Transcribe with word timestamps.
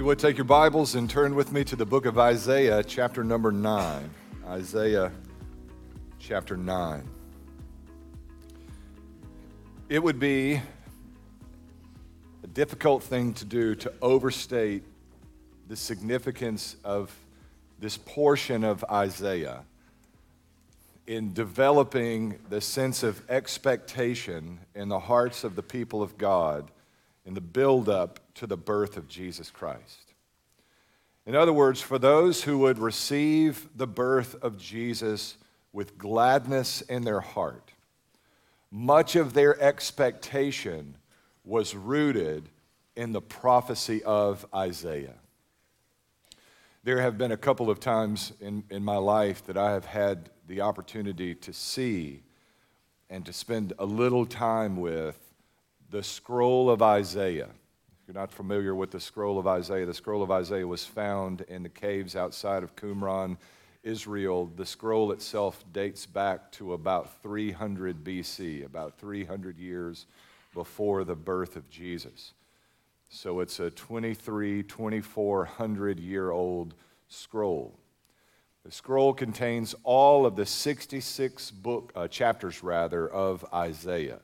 you 0.00 0.06
would 0.06 0.18
take 0.18 0.38
your 0.38 0.46
Bibles 0.46 0.94
and 0.94 1.10
turn 1.10 1.34
with 1.34 1.52
me 1.52 1.62
to 1.62 1.76
the 1.76 1.84
book 1.84 2.06
of 2.06 2.18
Isaiah, 2.18 2.82
chapter 2.82 3.22
number 3.22 3.52
9. 3.52 4.08
Isaiah, 4.46 5.12
chapter 6.18 6.56
9. 6.56 7.06
It 9.90 10.02
would 10.02 10.18
be 10.18 10.62
a 12.42 12.46
difficult 12.46 13.02
thing 13.02 13.34
to 13.34 13.44
do 13.44 13.74
to 13.74 13.92
overstate 14.00 14.84
the 15.68 15.76
significance 15.76 16.76
of 16.82 17.14
this 17.78 17.98
portion 17.98 18.64
of 18.64 18.82
Isaiah 18.90 19.64
in 21.06 21.34
developing 21.34 22.38
the 22.48 22.62
sense 22.62 23.02
of 23.02 23.22
expectation 23.28 24.60
in 24.74 24.88
the 24.88 25.00
hearts 25.00 25.44
of 25.44 25.56
the 25.56 25.62
people 25.62 26.02
of 26.02 26.16
God 26.16 26.70
in 27.30 27.34
the 27.34 27.40
build-up 27.40 28.18
to 28.34 28.44
the 28.44 28.56
birth 28.56 28.96
of 28.96 29.06
Jesus 29.06 29.52
Christ. 29.52 30.14
In 31.26 31.36
other 31.36 31.52
words, 31.52 31.80
for 31.80 31.96
those 31.96 32.42
who 32.42 32.58
would 32.58 32.76
receive 32.76 33.68
the 33.76 33.86
birth 33.86 34.34
of 34.42 34.58
Jesus 34.58 35.36
with 35.72 35.96
gladness 35.96 36.80
in 36.80 37.04
their 37.04 37.20
heart, 37.20 37.70
much 38.72 39.14
of 39.14 39.32
their 39.32 39.56
expectation 39.62 40.96
was 41.44 41.72
rooted 41.72 42.48
in 42.96 43.12
the 43.12 43.22
prophecy 43.22 44.02
of 44.02 44.44
Isaiah. 44.52 45.14
There 46.82 47.00
have 47.00 47.16
been 47.16 47.30
a 47.30 47.36
couple 47.36 47.70
of 47.70 47.78
times 47.78 48.32
in, 48.40 48.64
in 48.70 48.84
my 48.84 48.96
life 48.96 49.46
that 49.46 49.56
I 49.56 49.70
have 49.70 49.84
had 49.84 50.30
the 50.48 50.62
opportunity 50.62 51.36
to 51.36 51.52
see 51.52 52.22
and 53.08 53.24
to 53.24 53.32
spend 53.32 53.72
a 53.78 53.84
little 53.84 54.26
time 54.26 54.78
with 54.78 55.29
the 55.90 56.02
scroll 56.02 56.70
of 56.70 56.82
Isaiah. 56.82 57.48
If 57.48 58.06
you're 58.06 58.14
not 58.14 58.30
familiar 58.30 58.74
with 58.74 58.92
the 58.92 59.00
scroll 59.00 59.38
of 59.38 59.46
Isaiah, 59.46 59.86
the 59.86 59.94
scroll 59.94 60.22
of 60.22 60.30
Isaiah 60.30 60.66
was 60.66 60.84
found 60.84 61.40
in 61.42 61.64
the 61.64 61.68
caves 61.68 62.14
outside 62.14 62.62
of 62.62 62.76
Qumran, 62.76 63.36
Israel. 63.82 64.50
The 64.54 64.66
scroll 64.66 65.10
itself 65.10 65.64
dates 65.72 66.06
back 66.06 66.52
to 66.52 66.74
about 66.74 67.22
300 67.22 68.04
BC, 68.04 68.64
about 68.64 68.98
300 68.98 69.58
years 69.58 70.06
before 70.54 71.02
the 71.02 71.16
birth 71.16 71.56
of 71.56 71.68
Jesus. 71.68 72.34
So 73.08 73.40
it's 73.40 73.58
a 73.58 73.70
23, 73.70 74.62
2400 74.62 75.98
year 75.98 76.30
old 76.30 76.74
scroll. 77.08 77.74
The 78.64 78.70
scroll 78.70 79.12
contains 79.12 79.74
all 79.82 80.24
of 80.24 80.36
the 80.36 80.46
66 80.46 81.50
book 81.50 81.92
uh, 81.96 82.06
chapters 82.06 82.62
rather 82.62 83.08
of 83.08 83.44
Isaiah 83.52 84.20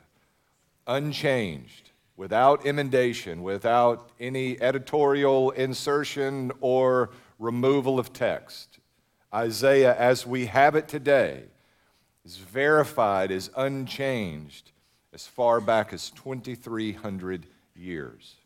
unchanged, 0.87 1.91
without 2.17 2.67
emendation, 2.67 3.43
without 3.43 4.11
any 4.21 4.61
editorial 4.61 5.51
insertion 5.51 6.53
or 6.61 7.11
removal 7.39 7.99
of 7.99 8.13
text. 8.13 8.79
Isaiah, 9.35 9.95
as 9.97 10.27
we 10.27 10.47
have 10.47 10.75
it 10.77 10.89
today, 10.89 11.45
is 12.25 12.37
verified 12.37 13.31
as 13.31 13.51
unchanged 13.57 14.73
as 15.13 15.27
far 15.27 15.61
back 15.61 15.93
as 15.93 16.11
2,300 16.11 17.47
years. 17.75 18.37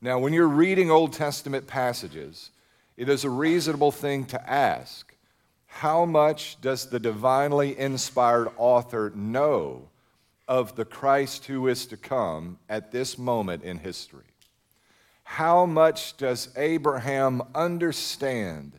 Now, 0.00 0.18
when 0.18 0.32
you're 0.32 0.48
reading 0.48 0.90
Old 0.90 1.12
Testament 1.12 1.66
passages, 1.66 2.50
it 2.96 3.08
is 3.08 3.24
a 3.24 3.30
reasonable 3.30 3.92
thing 3.92 4.24
to 4.26 4.50
ask 4.50 5.14
how 5.66 6.04
much 6.04 6.60
does 6.60 6.86
the 6.86 6.98
divinely 6.98 7.78
inspired 7.78 8.48
author 8.56 9.12
know 9.14 9.89
of 10.50 10.74
the 10.74 10.84
Christ 10.84 11.46
who 11.46 11.68
is 11.68 11.86
to 11.86 11.96
come 11.96 12.58
at 12.68 12.90
this 12.90 13.16
moment 13.16 13.62
in 13.62 13.78
history? 13.78 14.24
How 15.22 15.64
much 15.64 16.16
does 16.16 16.48
Abraham 16.56 17.40
understand 17.54 18.72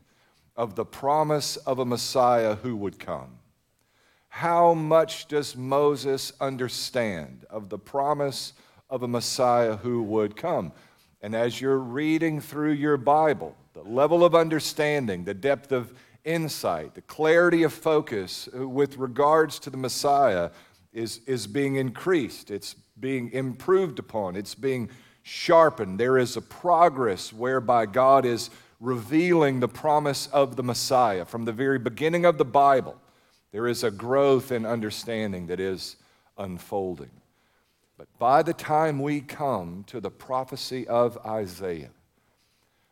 of 0.57 0.75
the 0.75 0.83
promise 0.83 1.55
of 1.55 1.79
a 1.79 1.85
Messiah 1.85 2.55
who 2.55 2.75
would 2.75 2.99
come? 2.99 3.37
How 4.27 4.73
much 4.73 5.29
does 5.29 5.55
Moses 5.55 6.33
understand 6.41 7.45
of 7.49 7.69
the 7.69 7.79
promise 7.79 8.51
of 8.89 9.03
a 9.03 9.07
Messiah 9.07 9.77
who 9.77 10.03
would 10.03 10.35
come? 10.35 10.73
And 11.21 11.33
as 11.33 11.61
you're 11.61 11.79
reading 11.79 12.41
through 12.41 12.73
your 12.73 12.97
Bible, 12.97 13.55
the 13.73 13.83
level 13.83 14.25
of 14.25 14.35
understanding, 14.35 15.23
the 15.23 15.33
depth 15.33 15.71
of 15.71 15.93
insight, 16.25 16.95
the 16.95 17.01
clarity 17.01 17.63
of 17.63 17.71
focus 17.71 18.49
with 18.53 18.97
regards 18.97 19.57
to 19.59 19.69
the 19.69 19.77
Messiah 19.77 20.49
is, 20.93 21.21
is 21.25 21.47
being 21.47 21.75
increased, 21.75 22.51
it's 22.51 22.75
being 22.99 23.31
improved 23.31 23.99
upon, 23.99 24.35
it's 24.35 24.55
being 24.55 24.89
sharpened. 25.23 25.99
There 25.99 26.17
is 26.17 26.37
a 26.37 26.41
progress 26.41 27.31
whereby 27.31 27.85
God 27.85 28.25
is 28.25 28.49
revealing 28.79 29.59
the 29.59 29.67
promise 29.67 30.27
of 30.27 30.55
the 30.55 30.63
Messiah. 30.63 31.25
From 31.25 31.45
the 31.45 31.53
very 31.53 31.79
beginning 31.79 32.25
of 32.25 32.37
the 32.37 32.45
Bible, 32.45 32.99
there 33.51 33.67
is 33.67 33.83
a 33.83 33.91
growth 33.91 34.51
in 34.51 34.65
understanding 34.65 35.47
that 35.47 35.59
is 35.59 35.97
unfolding. 36.37 37.11
But 37.97 38.07
by 38.17 38.41
the 38.41 38.53
time 38.53 38.99
we 38.99 39.21
come 39.21 39.83
to 39.87 39.99
the 39.99 40.09
prophecy 40.09 40.87
of 40.87 41.17
Isaiah, 41.25 41.91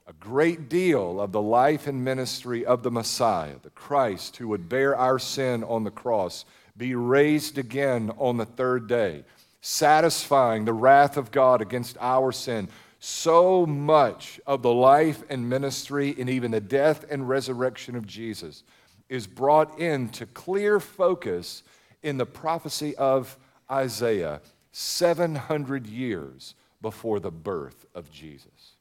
a 0.06 0.14
great 0.14 0.70
deal 0.70 1.20
of 1.20 1.32
the 1.32 1.42
life 1.42 1.88
and 1.88 2.04
ministry 2.04 2.66
of 2.66 2.84
the 2.84 2.92
Messiah, 2.92 3.56
the 3.62 3.70
Christ 3.72 4.38
who 4.38 4.48
would 4.48 4.70
bear 4.70 4.96
our 4.96 5.18
sin 5.18 5.64
on 5.64 5.84
the 5.84 5.92
cross, 5.92 6.46
be 6.80 6.96
raised 6.96 7.58
again 7.58 8.10
on 8.18 8.38
the 8.38 8.46
third 8.46 8.88
day, 8.88 9.26
satisfying 9.62 10.64
the 10.64 10.74
wrath 10.74 11.18
of 11.18 11.30
God 11.30 11.62
against 11.62 11.98
our 12.00 12.32
sin. 12.32 12.70
So 13.00 13.66
much 13.66 14.40
of 14.48 14.62
the 14.62 14.74
life 14.74 15.22
and 15.30 15.50
ministry 15.50 16.16
and 16.18 16.30
even 16.30 16.52
the 16.52 16.62
death 16.62 17.06
and 17.12 17.28
resurrection 17.28 17.96
of 17.96 18.08
Jesus 18.08 18.64
is 19.10 19.28
brought 19.28 19.78
into 19.78 20.26
clear 20.26 20.80
focus 20.80 21.64
in 22.02 22.18
the 22.18 22.26
prophecy 22.26 22.96
of 22.96 23.38
Isaiah 23.70 24.42
700 24.72 25.86
years 25.86 26.56
before 26.82 27.20
the 27.20 27.32
birth 27.32 27.86
of 27.94 28.10
Jesus. 28.10 28.76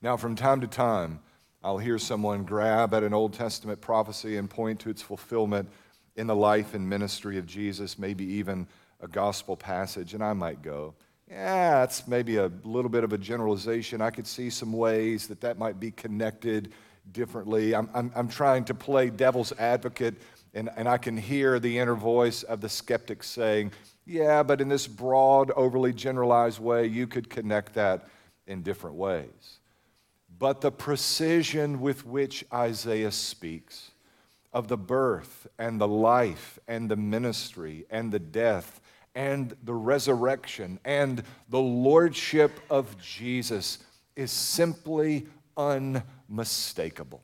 Now, 0.00 0.16
from 0.16 0.36
time 0.36 0.60
to 0.60 0.68
time, 0.68 1.20
I'll 1.62 1.78
hear 1.78 1.98
someone 1.98 2.44
grab 2.44 2.94
at 2.94 3.02
an 3.02 3.14
Old 3.14 3.32
Testament 3.32 3.80
prophecy 3.80 4.36
and 4.36 4.48
point 4.48 4.78
to 4.80 4.90
its 4.90 5.02
fulfillment 5.02 5.68
in 6.16 6.26
the 6.26 6.36
life 6.36 6.74
and 6.74 6.88
ministry 6.88 7.38
of 7.38 7.46
Jesus, 7.46 7.98
maybe 7.98 8.24
even 8.24 8.66
a 9.00 9.08
gospel 9.08 9.56
passage, 9.56 10.14
and 10.14 10.22
I 10.22 10.32
might 10.32 10.62
go, 10.62 10.94
yeah, 11.28 11.80
that's 11.80 12.06
maybe 12.06 12.36
a 12.36 12.50
little 12.64 12.90
bit 12.90 13.02
of 13.02 13.12
a 13.12 13.18
generalization. 13.18 14.00
I 14.00 14.10
could 14.10 14.26
see 14.26 14.50
some 14.50 14.72
ways 14.72 15.26
that 15.28 15.40
that 15.40 15.58
might 15.58 15.80
be 15.80 15.90
connected 15.90 16.72
differently. 17.12 17.74
I'm, 17.74 17.88
I'm, 17.94 18.12
I'm 18.14 18.28
trying 18.28 18.64
to 18.66 18.74
play 18.74 19.10
devil's 19.10 19.52
advocate, 19.52 20.14
and, 20.52 20.70
and 20.76 20.88
I 20.88 20.98
can 20.98 21.16
hear 21.16 21.58
the 21.58 21.78
inner 21.78 21.94
voice 21.94 22.42
of 22.42 22.60
the 22.60 22.68
skeptic 22.68 23.22
saying, 23.22 23.72
yeah, 24.06 24.42
but 24.42 24.60
in 24.60 24.68
this 24.68 24.86
broad, 24.86 25.50
overly 25.52 25.92
generalized 25.92 26.60
way, 26.60 26.86
you 26.86 27.06
could 27.06 27.30
connect 27.30 27.74
that 27.74 28.08
in 28.46 28.62
different 28.62 28.96
ways. 28.96 29.58
But 30.38 30.60
the 30.60 30.70
precision 30.70 31.80
with 31.80 32.04
which 32.04 32.44
Isaiah 32.52 33.12
speaks, 33.12 33.90
of 34.54 34.68
the 34.68 34.78
birth 34.78 35.48
and 35.58 35.80
the 35.80 35.88
life 35.88 36.58
and 36.68 36.88
the 36.88 36.96
ministry 36.96 37.84
and 37.90 38.12
the 38.12 38.20
death 38.20 38.80
and 39.14 39.54
the 39.64 39.74
resurrection 39.74 40.78
and 40.84 41.22
the 41.48 41.60
lordship 41.60 42.60
of 42.70 42.98
Jesus 43.00 43.78
is 44.16 44.30
simply 44.30 45.26
unmistakable. 45.56 47.22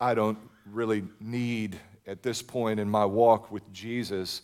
I 0.00 0.14
don't 0.14 0.38
really 0.70 1.04
need, 1.20 1.78
at 2.06 2.22
this 2.22 2.42
point 2.42 2.80
in 2.80 2.90
my 2.90 3.04
walk 3.04 3.50
with 3.50 3.72
Jesus, 3.72 4.42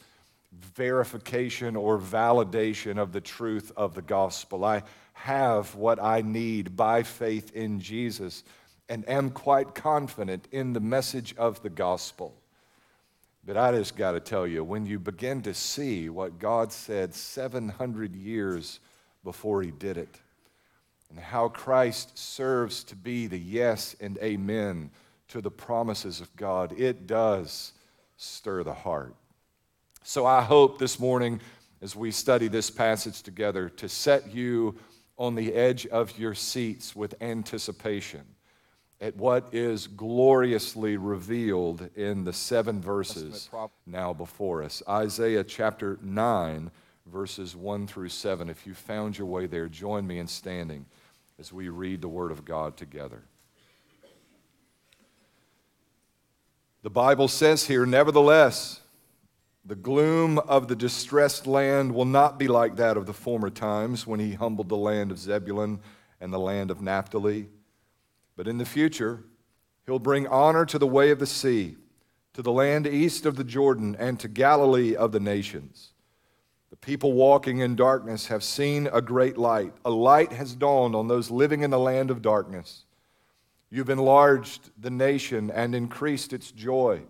verification 0.77 1.77
or 1.77 1.99
validation 1.99 2.99
of 2.99 3.13
the 3.13 3.21
truth 3.21 3.73
of 3.77 3.95
the 3.95 4.03
gospel. 4.03 4.65
I 4.65 4.83
have 5.15 5.75
what 5.75 6.01
I 6.01 6.23
need 6.23 6.77
by 6.77 7.03
faith 7.03 7.53
in 7.55 7.81
Jesus 7.81 8.45
and 8.89 9.09
am 9.09 9.31
quite 9.31 9.75
confident 9.75 10.49
in 10.53 10.73
the 10.73 10.81
message 10.81 11.35
of 11.37 11.63
the 11.63 11.71
gospel. 11.71 12.35
But 13.45 13.57
I 13.57 13.73
just 13.73 13.97
got 13.97 14.13
to 14.13 14.21
tell 14.21 14.47
you, 14.47 14.63
when 14.63 14.87
you 14.87 14.99
begin 14.99 15.43
to 15.43 15.55
see 15.55 16.09
what 16.09 16.39
God 16.39 16.73
said 16.73 17.15
700 17.15 18.15
years 18.15 18.79
before 19.25 19.63
He 19.63 19.71
did 19.71 19.97
it, 19.97 20.21
and 21.11 21.19
how 21.19 21.49
Christ 21.49 22.17
serves 22.17 22.85
to 22.85 22.97
be 22.97 23.27
the 23.27 23.39
yes 23.39 23.95
and 24.01 24.17
amen 24.19 24.91
to 25.29 25.41
the 25.41 25.51
promises 25.51 26.21
of 26.21 26.35
God, 26.37 26.73
it 26.79 27.07
does 27.07 27.73
stir 28.17 28.63
the 28.63 28.73
heart. 28.73 29.15
So 30.05 30.25
I 30.25 30.43
hope 30.43 30.79
this 30.79 30.99
morning, 30.99 31.41
as 31.81 31.97
we 31.97 32.13
study 32.13 32.49
this 32.49 32.71
passage 32.71 33.23
together, 33.23 33.69
to 33.71 33.89
set 33.89 34.35
you 34.35 34.77
on 35.19 35.35
the 35.35 35.53
edge 35.55 35.87
of 35.87 36.19
your 36.19 36.35
seats 36.35 36.97
with 36.97 37.15
anticipation 37.21 38.23
at 39.03 39.17
what 39.17 39.53
is 39.53 39.89
gloriously 39.89 40.97
revealed 40.97 41.91
in 41.97 42.23
the 42.23 42.33
seven 42.33 42.81
verses 42.81 43.51
now 43.85 44.13
before 44.13 44.63
us. 44.63 44.81
Isaiah 44.89 45.43
chapter 45.43 45.99
9, 46.01 46.71
verses 47.07 47.57
1 47.57 47.89
through 47.89 48.11
7. 48.11 48.49
If 48.49 48.65
you 48.65 48.75
found 48.75 49.19
your 49.19 49.27
way 49.27 49.47
there, 49.47 49.69
join 49.69 50.07
me 50.07 50.21
in 50.21 50.29
standing 50.29 50.87
as 51.41 51.53
we 51.53 51.69
read 51.69 52.01
the 52.01 52.09
Word 52.09 52.31
of 52.31 52.45
God 52.45 52.77
together. 52.77 53.25
The 56.85 56.91
Bible 56.91 57.27
says 57.27 57.67
here, 57.67 57.85
nevertheless, 57.85 58.83
the 59.65 59.75
gloom 59.75 60.39
of 60.39 60.69
the 60.69 60.77
distressed 60.77 61.49
land 61.49 61.93
will 61.93 62.05
not 62.05 62.39
be 62.39 62.47
like 62.47 62.77
that 62.77 62.97
of 62.97 63.07
the 63.07 63.13
former 63.13 63.51
times 63.51 64.07
when 64.07 64.21
he 64.21 64.35
humbled 64.35 64.69
the 64.69 64.77
land 64.77 65.11
of 65.11 65.19
Zebulun 65.19 65.81
and 66.21 66.33
the 66.33 66.39
land 66.39 66.71
of 66.71 66.81
Naphtali. 66.81 67.49
But 68.37 68.49
in 68.49 68.59
the 68.59 68.65
future, 68.65 69.25
he'll 69.87 69.99
bring 69.99 70.27
honor 70.27 70.65
to 70.67 70.79
the 70.79 70.87
way 70.87 71.11
of 71.11 71.19
the 71.19 71.27
sea, 71.27 71.77
to 72.35 72.43
the 72.43 72.53
land 72.53 72.87
east 72.87 73.27
of 73.27 73.37
the 73.37 73.45
Jordan, 73.45 73.97
and 73.99 74.19
to 74.21 74.29
Galilee 74.29 74.95
of 74.95 75.13
the 75.13 75.21
nations. 75.21 75.93
The 76.71 76.77
people 76.77 77.13
walking 77.13 77.59
in 77.59 77.77
darkness 77.77 78.29
have 78.29 78.43
seen 78.43 78.89
a 78.93 79.03
great 79.03 79.37
light. 79.37 79.75
A 79.85 79.91
light 79.91 80.33
has 80.33 80.55
dawned 80.55 80.97
on 80.97 81.09
those 81.09 81.31
living 81.31 81.63
in 81.63 81.71
the 81.71 81.79
land 81.79 82.11
of 82.11 82.23
darkness. 82.23 82.85
You've 83.69 83.91
enlarged 83.91 84.71
the 84.81 84.91
nation 84.91 85.51
and 85.51 85.75
increased 85.75 86.33
its 86.33 86.51
joy. 86.51 87.03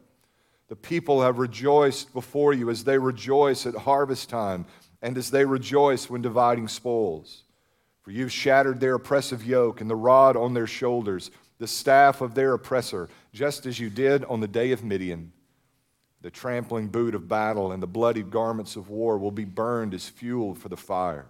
The 0.69 0.77
people 0.77 1.23
have 1.23 1.39
rejoiced 1.39 2.13
before 2.13 2.53
you 2.53 2.71
as 2.71 2.83
they 2.85 2.99
rejoice 2.99 3.67
at 3.67 3.75
harvest 3.75 4.29
time 4.29 4.67
and 5.03 5.19
as 5.19 5.31
they 5.31 5.45
rejoice 5.45 6.09
when 6.09 6.23
dividing 6.23 6.69
spoils. 6.69 7.45
For 8.03 8.11
you've 8.11 8.33
shattered 8.33 8.81
their 8.81 8.97
oppressive 8.97 9.45
yoke 9.47 9.81
and 9.81 9.89
the 9.89 9.97
rod 9.97 10.37
on 10.37 10.55
their 10.55 10.67
shoulders, 10.67 11.31
the 11.59 11.69
staff 11.69 12.21
of 12.21 12.35
their 12.35 12.53
oppressor, 12.55 13.09
just 13.33 13.65
as 13.65 13.79
you 13.79 13.89
did 13.89 14.25
on 14.25 14.41
the 14.41 14.49
day 14.49 14.73
of 14.73 14.83
Midian. 14.83 15.33
The 16.21 16.31
trampling 16.31 16.89
boot 16.89 17.15
of 17.15 17.29
battle 17.29 17.73
and 17.73 17.83
the 17.83 17.87
bloody 17.87 18.23
garments 18.23 18.77
of 18.77 18.89
war 18.89 19.19
will 19.19 19.31
be 19.31 19.45
burned 19.45 19.95
as 19.95 20.09
fuel 20.09 20.55
for 20.55 20.69
the 20.69 20.77
fire. 20.77 21.27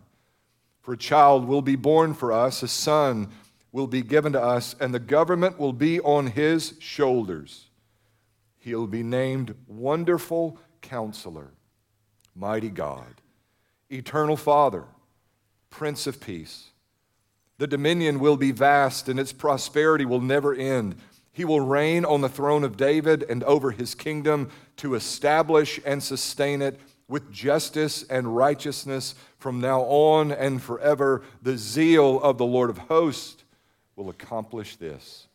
For 0.81 0.95
a 0.95 0.99
child 0.99 1.47
will 1.47 1.63
be 1.63 1.77
born 1.77 2.15
for 2.15 2.33
us, 2.33 2.63
a 2.63 2.69
son 2.69 3.29
will 3.71 3.87
be 3.87 4.03
given 4.03 4.33
to 4.33 4.43
us, 4.43 4.75
and 4.81 4.93
the 4.93 4.99
government 4.99 5.59
will 5.59 5.73
be 5.73 6.01
on 6.01 6.27
his 6.27 6.75
shoulders. 6.79 7.69
He'll 8.59 8.87
be 8.87 9.03
named 9.03 9.55
Wonderful 9.67 10.59
Counselor, 10.83 11.53
Mighty 12.35 12.71
God, 12.71 13.21
Eternal 13.91 14.37
Father, 14.37 14.85
Prince 15.73 16.07
of 16.07 16.21
Peace. 16.21 16.69
The 17.59 17.67
dominion 17.67 18.21
will 18.21 18.37
be 18.37 18.53
vast, 18.53 19.09
and 19.09 19.19
its 19.19 19.33
prosperity 19.33 20.05
will 20.05 20.21
never 20.21 20.55
end. 20.55 20.97
He 21.33 21.45
will 21.45 21.61
reign 21.61 22.05
on 22.05 22.21
the 22.21 22.29
throne 22.29 22.63
of 22.63 22.77
David 22.77 23.25
and 23.29 23.43
over 23.45 23.73
his 23.73 23.95
kingdom 23.95 24.51
to 24.77 24.95
establish 24.95 25.81
and 25.85 26.03
sustain 26.03 26.63
it 26.63 26.79
with 27.09 27.33
justice 27.33 28.05
and 28.05 28.37
righteousness 28.37 29.15
from 29.39 29.61
now 29.61 29.81
on 29.83 30.31
and 30.31 30.63
forever. 30.63 31.23
The 31.43 31.57
zeal 31.57 32.21
of 32.21 32.39
the 32.39 32.47
Lord 32.47 32.71
of 32.71 32.79
hosts 32.79 33.43
will 33.97 34.11
accomplish 34.11 34.77
this. 34.77 35.27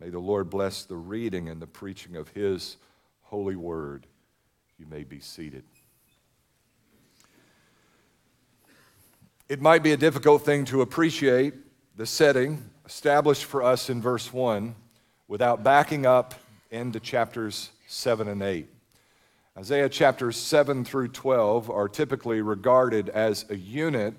May 0.00 0.10
the 0.10 0.18
Lord 0.18 0.50
bless 0.50 0.84
the 0.84 0.96
reading 0.96 1.48
and 1.48 1.62
the 1.62 1.66
preaching 1.66 2.16
of 2.16 2.28
His 2.28 2.76
holy 3.22 3.56
word. 3.56 4.06
You 4.78 4.86
may 4.86 5.04
be 5.04 5.20
seated. 5.20 5.64
It 9.48 9.62
might 9.62 9.82
be 9.82 9.92
a 9.92 9.96
difficult 9.96 10.44
thing 10.44 10.66
to 10.66 10.82
appreciate 10.82 11.54
the 11.96 12.04
setting 12.04 12.62
established 12.84 13.46
for 13.46 13.62
us 13.62 13.88
in 13.88 14.02
verse 14.02 14.30
1 14.30 14.74
without 15.26 15.64
backing 15.64 16.04
up 16.04 16.34
into 16.70 17.00
chapters 17.00 17.70
7 17.86 18.28
and 18.28 18.42
8. 18.42 18.68
Isaiah 19.56 19.88
chapters 19.88 20.36
7 20.36 20.84
through 20.84 21.08
12 21.08 21.70
are 21.70 21.88
typically 21.88 22.42
regarded 22.42 23.08
as 23.08 23.46
a 23.48 23.56
unit 23.56 24.12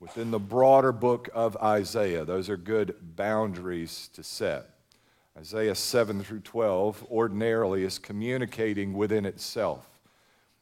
within 0.00 0.32
the 0.32 0.40
broader 0.40 0.90
book 0.90 1.28
of 1.32 1.56
Isaiah. 1.58 2.24
Those 2.24 2.48
are 2.50 2.56
good 2.56 2.96
boundaries 3.14 4.10
to 4.14 4.24
set. 4.24 4.70
Isaiah 5.38 5.76
7 5.76 6.24
through 6.24 6.40
12 6.40 7.06
ordinarily 7.08 7.84
is 7.84 8.00
communicating 8.00 8.94
within 8.94 9.26
itself. 9.26 9.95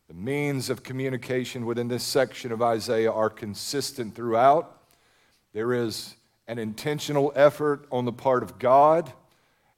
The 0.08 0.14
means 0.14 0.68
of 0.68 0.82
communication 0.82 1.64
within 1.64 1.88
this 1.88 2.04
section 2.04 2.52
of 2.52 2.60
Isaiah 2.60 3.10
are 3.10 3.30
consistent 3.30 4.14
throughout. 4.14 4.82
There 5.52 5.72
is 5.72 6.14
an 6.46 6.58
intentional 6.58 7.32
effort 7.34 7.86
on 7.90 8.04
the 8.04 8.12
part 8.12 8.42
of 8.42 8.58
God 8.58 9.12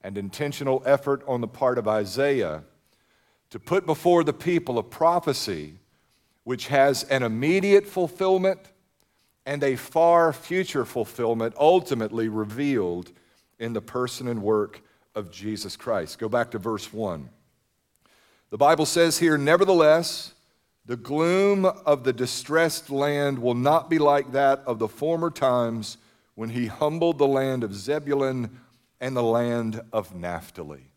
and 0.02 0.18
intentional 0.18 0.82
effort 0.84 1.22
on 1.28 1.40
the 1.40 1.48
part 1.48 1.78
of 1.78 1.86
Isaiah 1.86 2.64
to 3.50 3.60
put 3.60 3.86
before 3.86 4.24
the 4.24 4.32
people 4.32 4.78
a 4.78 4.82
prophecy 4.82 5.74
which 6.44 6.68
has 6.68 7.04
an 7.04 7.22
immediate 7.22 7.86
fulfillment 7.86 8.60
and 9.44 9.62
a 9.62 9.76
far 9.76 10.32
future 10.32 10.84
fulfillment 10.84 11.54
ultimately 11.58 12.28
revealed 12.28 13.12
in 13.58 13.72
the 13.72 13.80
person 13.80 14.26
and 14.26 14.42
work 14.42 14.80
of 15.14 15.30
Jesus 15.30 15.76
Christ. 15.76 16.18
Go 16.18 16.28
back 16.28 16.50
to 16.50 16.58
verse 16.58 16.92
1. 16.92 17.28
The 18.50 18.58
Bible 18.58 18.86
says 18.86 19.18
here, 19.18 19.36
Nevertheless, 19.36 20.34
the 20.84 20.96
gloom 20.96 21.64
of 21.64 22.04
the 22.04 22.12
distressed 22.12 22.90
land 22.90 23.40
will 23.40 23.54
not 23.54 23.90
be 23.90 23.98
like 23.98 24.32
that 24.32 24.62
of 24.66 24.78
the 24.78 24.88
former 24.88 25.30
times 25.30 25.96
when 26.36 26.50
he 26.50 26.66
humbled 26.66 27.18
the 27.18 27.26
land 27.26 27.64
of 27.64 27.74
Zebulun 27.74 28.60
and 29.00 29.16
the 29.16 29.22
land 29.22 29.80
of 29.92 30.14
Naphtali. 30.14 30.90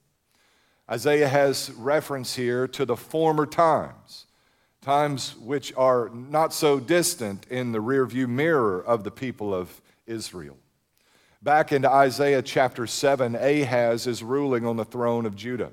Isaiah 0.89 1.27
has 1.27 1.71
reference 1.71 2.35
here 2.35 2.67
to 2.67 2.85
the 2.85 2.97
former 2.97 3.45
times 3.45 4.25
times 4.81 5.35
which 5.37 5.73
are 5.75 6.09
not 6.09 6.53
so 6.53 6.79
distant 6.79 7.45
in 7.49 7.73
the 7.73 7.79
rearview 7.79 8.27
mirror 8.27 8.81
of 8.81 9.03
the 9.03 9.11
people 9.11 9.53
of 9.53 9.81
Israel. 10.07 10.57
Back 11.41 11.71
into 11.71 11.89
Isaiah 11.89 12.41
chapter 12.41 12.87
7, 12.87 13.35
Ahaz 13.35 14.07
is 14.07 14.23
ruling 14.23 14.65
on 14.65 14.77
the 14.77 14.85
throne 14.85 15.25
of 15.25 15.35
Judah. 15.35 15.71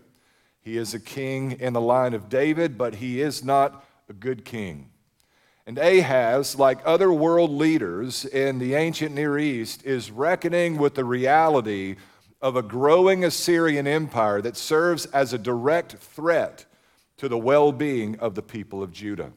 He 0.67 0.79
is 0.79 0.95
a 0.95 0.99
king 0.99 1.53
in 1.61 1.75
the 1.75 1.81
line 1.81 2.13
of 2.13 2.29
David, 2.29 2.77
but 2.77 2.97
he 2.97 3.21
is 3.21 3.45
not 3.45 3.87
a 4.09 4.13
good 4.13 4.45
king. 4.45 4.91
And 5.65 5.79
Ahaz, 5.79 6.59
like 6.59 6.81
other 6.85 7.13
world 7.13 7.53
leaders 7.53 8.25
in 8.25 8.59
the 8.59 8.75
ancient 8.75 9.15
Near 9.15 9.39
East, 9.39 9.85
is 9.85 10.11
reckoning 10.11 10.77
with 10.77 10.97
the 10.97 11.05
reality 11.05 11.95
of 12.43 12.57
a 12.57 12.63
growing 12.63 13.25
Assyrian 13.25 13.87
empire 13.87 14.43
that 14.43 14.57
serves 14.57 15.07
as 15.07 15.33
a 15.33 15.39
direct 15.39 15.99
threat 15.99 16.67
to 17.19 17.29
the 17.29 17.39
well 17.39 17.71
being 17.71 18.19
of 18.19 18.35
the 18.35 18.43
people 18.43 18.83
of 18.83 18.91
Judah. 18.91 19.31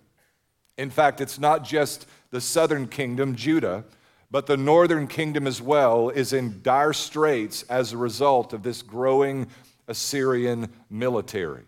In 0.79 0.89
fact, 0.89 1.21
it's 1.21 1.37
not 1.37 1.63
just 1.63 2.07
the 2.31 2.41
southern 2.41 2.87
kingdom, 2.87 3.35
Judah, 3.35 3.85
but 4.31 4.47
the 4.47 4.57
northern 4.57 5.05
kingdom 5.05 5.45
as 5.45 5.61
well 5.61 6.09
is 6.09 6.33
in 6.33 6.59
dire 6.63 6.91
straits 6.91 7.61
as 7.69 7.93
a 7.93 7.97
result 7.97 8.51
of 8.51 8.63
this 8.63 8.81
growing 8.81 9.45
Assyrian 9.89 10.69
military. 10.89 11.63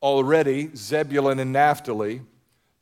Already, 0.00 0.70
Zebulun 0.76 1.40
and 1.40 1.52
Naphtali, 1.52 2.22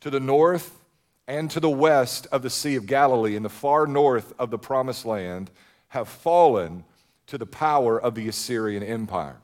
to 0.01 0.09
the 0.09 0.19
north 0.19 0.79
and 1.27 1.49
to 1.51 1.59
the 1.59 1.69
west 1.69 2.27
of 2.31 2.41
the 2.43 2.49
Sea 2.49 2.75
of 2.75 2.85
Galilee, 2.85 3.35
in 3.35 3.43
the 3.43 3.49
far 3.49 3.87
north 3.87 4.33
of 4.37 4.51
the 4.51 4.59
Promised 4.59 5.05
Land, 5.05 5.49
have 5.89 6.07
fallen 6.07 6.83
to 7.25 7.37
the 7.37 7.45
power 7.45 7.99
of 7.99 8.15
the 8.15 8.27
Assyrian 8.27 8.83
Empire. 8.83 9.37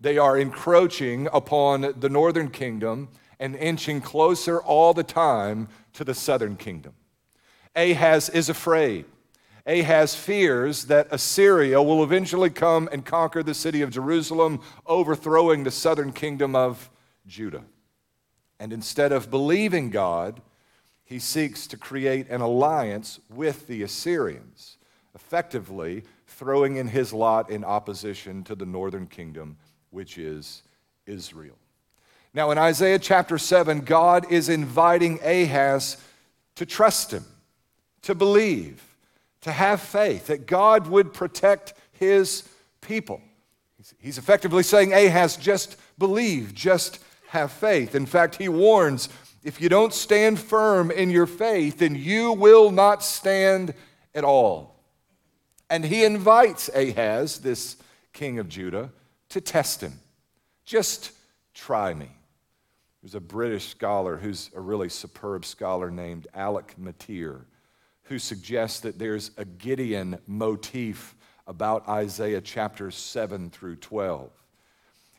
They 0.00 0.18
are 0.18 0.36
encroaching 0.36 1.28
upon 1.32 1.94
the 1.98 2.08
northern 2.08 2.50
kingdom 2.50 3.08
and 3.40 3.56
inching 3.56 4.00
closer 4.00 4.60
all 4.60 4.92
the 4.92 5.04
time 5.04 5.68
to 5.94 6.04
the 6.04 6.14
southern 6.14 6.56
kingdom. 6.56 6.92
Ahaz 7.74 8.28
is 8.28 8.48
afraid. 8.48 9.04
Ahaz 9.66 10.14
fears 10.14 10.84
that 10.84 11.08
Assyria 11.10 11.82
will 11.82 12.04
eventually 12.04 12.50
come 12.50 12.88
and 12.92 13.04
conquer 13.04 13.42
the 13.42 13.54
city 13.54 13.82
of 13.82 13.90
Jerusalem, 13.90 14.60
overthrowing 14.86 15.64
the 15.64 15.70
southern 15.70 16.12
kingdom 16.12 16.54
of 16.54 16.88
Judah. 17.26 17.64
And 18.60 18.72
instead 18.72 19.10
of 19.10 19.30
believing 19.30 19.90
God, 19.90 20.40
he 21.04 21.18
seeks 21.18 21.66
to 21.68 21.76
create 21.76 22.28
an 22.28 22.40
alliance 22.40 23.20
with 23.28 23.66
the 23.66 23.82
Assyrians, 23.82 24.76
effectively 25.14 26.04
throwing 26.26 26.76
in 26.76 26.88
his 26.88 27.12
lot 27.12 27.50
in 27.50 27.64
opposition 27.64 28.44
to 28.44 28.54
the 28.54 28.66
northern 28.66 29.06
kingdom 29.06 29.56
which 29.90 30.18
is 30.18 30.62
Israel. 31.06 31.56
Now, 32.34 32.50
in 32.50 32.58
Isaiah 32.58 32.98
chapter 32.98 33.38
7, 33.38 33.80
God 33.80 34.30
is 34.30 34.48
inviting 34.48 35.18
Ahaz 35.22 35.96
to 36.56 36.66
trust 36.66 37.12
him, 37.12 37.24
to 38.02 38.14
believe, 38.14 38.85
to 39.46 39.52
have 39.52 39.80
faith 39.80 40.26
that 40.26 40.44
God 40.44 40.88
would 40.88 41.14
protect 41.14 41.74
his 41.92 42.42
people. 42.80 43.20
He's 44.00 44.18
effectively 44.18 44.64
saying, 44.64 44.92
Ahaz, 44.92 45.36
just 45.36 45.76
believe, 45.98 46.52
just 46.52 46.98
have 47.28 47.52
faith. 47.52 47.94
In 47.94 48.06
fact, 48.06 48.34
he 48.34 48.48
warns 48.48 49.08
if 49.44 49.60
you 49.60 49.68
don't 49.68 49.94
stand 49.94 50.40
firm 50.40 50.90
in 50.90 51.10
your 51.10 51.28
faith, 51.28 51.78
then 51.78 51.94
you 51.94 52.32
will 52.32 52.72
not 52.72 53.04
stand 53.04 53.72
at 54.16 54.24
all. 54.24 54.82
And 55.70 55.84
he 55.84 56.04
invites 56.04 56.68
Ahaz, 56.74 57.38
this 57.38 57.76
king 58.12 58.40
of 58.40 58.48
Judah, 58.48 58.90
to 59.28 59.40
test 59.40 59.80
him. 59.80 59.92
Just 60.64 61.12
try 61.54 61.94
me. 61.94 62.10
There's 63.00 63.14
a 63.14 63.20
British 63.20 63.68
scholar 63.68 64.16
who's 64.16 64.50
a 64.56 64.60
really 64.60 64.88
superb 64.88 65.44
scholar 65.44 65.88
named 65.88 66.26
Alec 66.34 66.74
Motyer 66.76 67.46
who 68.08 68.18
suggests 68.18 68.80
that 68.80 68.98
there's 68.98 69.30
a 69.36 69.44
Gideon 69.44 70.18
motif 70.26 71.14
about 71.46 71.88
Isaiah 71.88 72.40
chapter 72.40 72.90
7 72.90 73.50
through 73.50 73.76
12. 73.76 74.30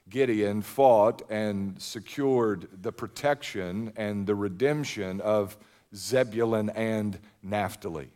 Gideon 0.10 0.62
fought 0.62 1.22
and 1.30 1.82
secured 1.82 2.68
the 2.82 2.92
protection 2.92 3.92
and 3.98 4.26
the 4.26 4.36
redemption 4.36 5.20
of 5.22 5.58
Zebulun 5.94 6.70
and 6.70 7.20
Naphtali. 7.44 8.10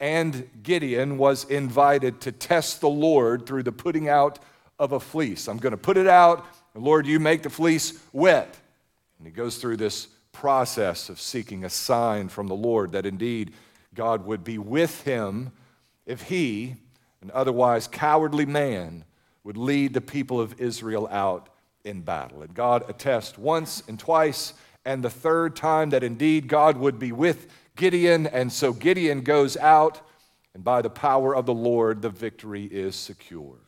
And 0.00 0.48
Gideon 0.62 1.18
was 1.18 1.44
invited 1.44 2.20
to 2.22 2.32
test 2.32 2.80
the 2.80 2.88
Lord 2.88 3.46
through 3.46 3.62
the 3.62 3.72
putting 3.72 4.08
out 4.08 4.38
of 4.78 4.92
a 4.92 5.00
fleece. 5.00 5.48
I'm 5.48 5.56
going 5.58 5.72
to 5.72 5.78
put 5.78 5.96
it 5.96 6.06
out, 6.06 6.46
Lord, 6.74 7.06
you 7.06 7.18
make 7.18 7.42
the 7.42 7.50
fleece 7.50 7.98
wet. 8.12 8.58
And 9.18 9.26
he 9.26 9.32
goes 9.32 9.56
through 9.56 9.78
this 9.78 10.08
process 10.32 11.08
of 11.08 11.18
seeking 11.18 11.64
a 11.64 11.70
sign 11.70 12.28
from 12.28 12.46
the 12.46 12.54
Lord 12.54 12.92
that 12.92 13.06
indeed 13.06 13.52
God 13.96 14.24
would 14.24 14.44
be 14.44 14.58
with 14.58 15.02
him 15.02 15.50
if 16.06 16.22
he, 16.22 16.76
an 17.20 17.32
otherwise 17.34 17.88
cowardly 17.88 18.46
man, 18.46 19.04
would 19.42 19.56
lead 19.56 19.94
the 19.94 20.00
people 20.00 20.40
of 20.40 20.60
Israel 20.60 21.08
out 21.10 21.48
in 21.84 22.02
battle. 22.02 22.42
And 22.42 22.54
God 22.54 22.88
attests 22.88 23.36
once 23.36 23.82
and 23.88 23.98
twice, 23.98 24.54
and 24.84 25.02
the 25.02 25.10
third 25.10 25.56
time 25.56 25.90
that 25.90 26.04
indeed 26.04 26.46
God 26.46 26.76
would 26.76 26.98
be 26.98 27.10
with 27.10 27.48
Gideon. 27.74 28.26
And 28.26 28.52
so 28.52 28.72
Gideon 28.72 29.22
goes 29.22 29.56
out, 29.56 30.00
and 30.54 30.62
by 30.62 30.82
the 30.82 30.90
power 30.90 31.34
of 31.34 31.46
the 31.46 31.54
Lord, 31.54 32.02
the 32.02 32.10
victory 32.10 32.64
is 32.64 32.94
secured. 32.94 33.60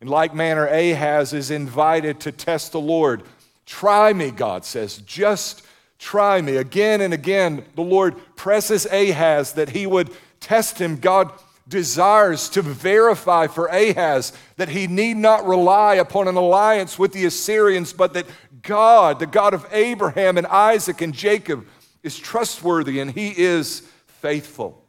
In 0.00 0.08
like 0.08 0.34
manner, 0.34 0.66
Ahaz 0.66 1.32
is 1.32 1.50
invited 1.50 2.20
to 2.20 2.32
test 2.32 2.72
the 2.72 2.80
Lord. 2.80 3.22
Try 3.66 4.12
me, 4.12 4.30
God 4.30 4.64
says, 4.64 4.98
just 4.98 5.64
try 5.98 6.40
me. 6.40 6.56
Again 6.56 7.00
and 7.00 7.14
again, 7.14 7.64
the 7.74 7.82
Lord 7.82 8.14
presses 8.36 8.86
Ahaz 8.86 9.52
that 9.54 9.70
he 9.70 9.86
would 9.86 10.10
test 10.40 10.78
him. 10.78 10.96
God 10.96 11.32
desires 11.66 12.48
to 12.50 12.62
verify 12.62 13.46
for 13.46 13.66
Ahaz 13.66 14.32
that 14.56 14.68
he 14.68 14.86
need 14.86 15.16
not 15.16 15.46
rely 15.46 15.94
upon 15.94 16.28
an 16.28 16.36
alliance 16.36 16.98
with 16.98 17.12
the 17.12 17.24
Assyrians, 17.24 17.92
but 17.92 18.12
that 18.14 18.26
God, 18.62 19.18
the 19.18 19.26
God 19.26 19.54
of 19.54 19.66
Abraham 19.72 20.36
and 20.36 20.46
Isaac 20.46 21.00
and 21.00 21.14
Jacob, 21.14 21.66
is 22.02 22.18
trustworthy 22.18 23.00
and 23.00 23.10
he 23.10 23.28
is 23.30 23.82
faithful. 24.06 24.84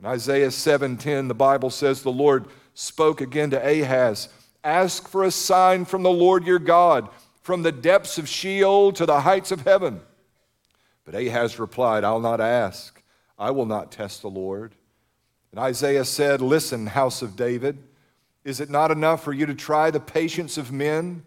In 0.00 0.06
Isaiah 0.06 0.50
7:10, 0.50 1.28
the 1.28 1.34
Bible 1.34 1.70
says 1.70 2.02
the 2.02 2.10
Lord 2.10 2.46
spoke 2.74 3.20
again 3.20 3.50
to 3.50 3.58
Ahaz, 3.64 4.28
"Ask 4.64 5.08
for 5.08 5.24
a 5.24 5.30
sign 5.30 5.84
from 5.84 6.02
the 6.02 6.10
Lord 6.10 6.46
your 6.46 6.58
God, 6.58 7.08
from 7.42 7.62
the 7.62 7.72
depths 7.72 8.18
of 8.18 8.28
Sheol 8.28 8.92
to 8.92 9.06
the 9.06 9.20
heights 9.20 9.52
of 9.52 9.62
heaven." 9.62 10.00
But 11.04 11.14
Ahaz 11.14 11.58
replied, 11.58 12.04
"I'll 12.04 12.20
not 12.20 12.40
ask. 12.40 13.02
I 13.38 13.50
will 13.50 13.66
not 13.66 13.90
test 13.90 14.22
the 14.22 14.30
Lord." 14.30 14.74
And 15.52 15.60
Isaiah 15.60 16.04
said, 16.04 16.40
Listen, 16.40 16.86
house 16.86 17.20
of 17.20 17.36
David, 17.36 17.78
is 18.42 18.58
it 18.58 18.70
not 18.70 18.90
enough 18.90 19.22
for 19.22 19.32
you 19.32 19.46
to 19.46 19.54
try 19.54 19.90
the 19.90 20.00
patience 20.00 20.56
of 20.56 20.72
men? 20.72 21.24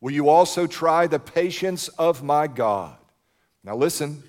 Will 0.00 0.12
you 0.12 0.28
also 0.28 0.66
try 0.66 1.06
the 1.06 1.18
patience 1.18 1.88
of 1.88 2.22
my 2.22 2.46
God? 2.46 2.96
Now 3.64 3.74
listen, 3.74 4.22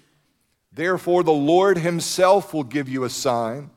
therefore 0.73 1.23
the 1.23 1.31
Lord 1.31 1.77
himself 1.77 2.53
will 2.53 2.63
give 2.63 2.89
you 2.89 3.03
a 3.03 3.09
sign. 3.09 3.69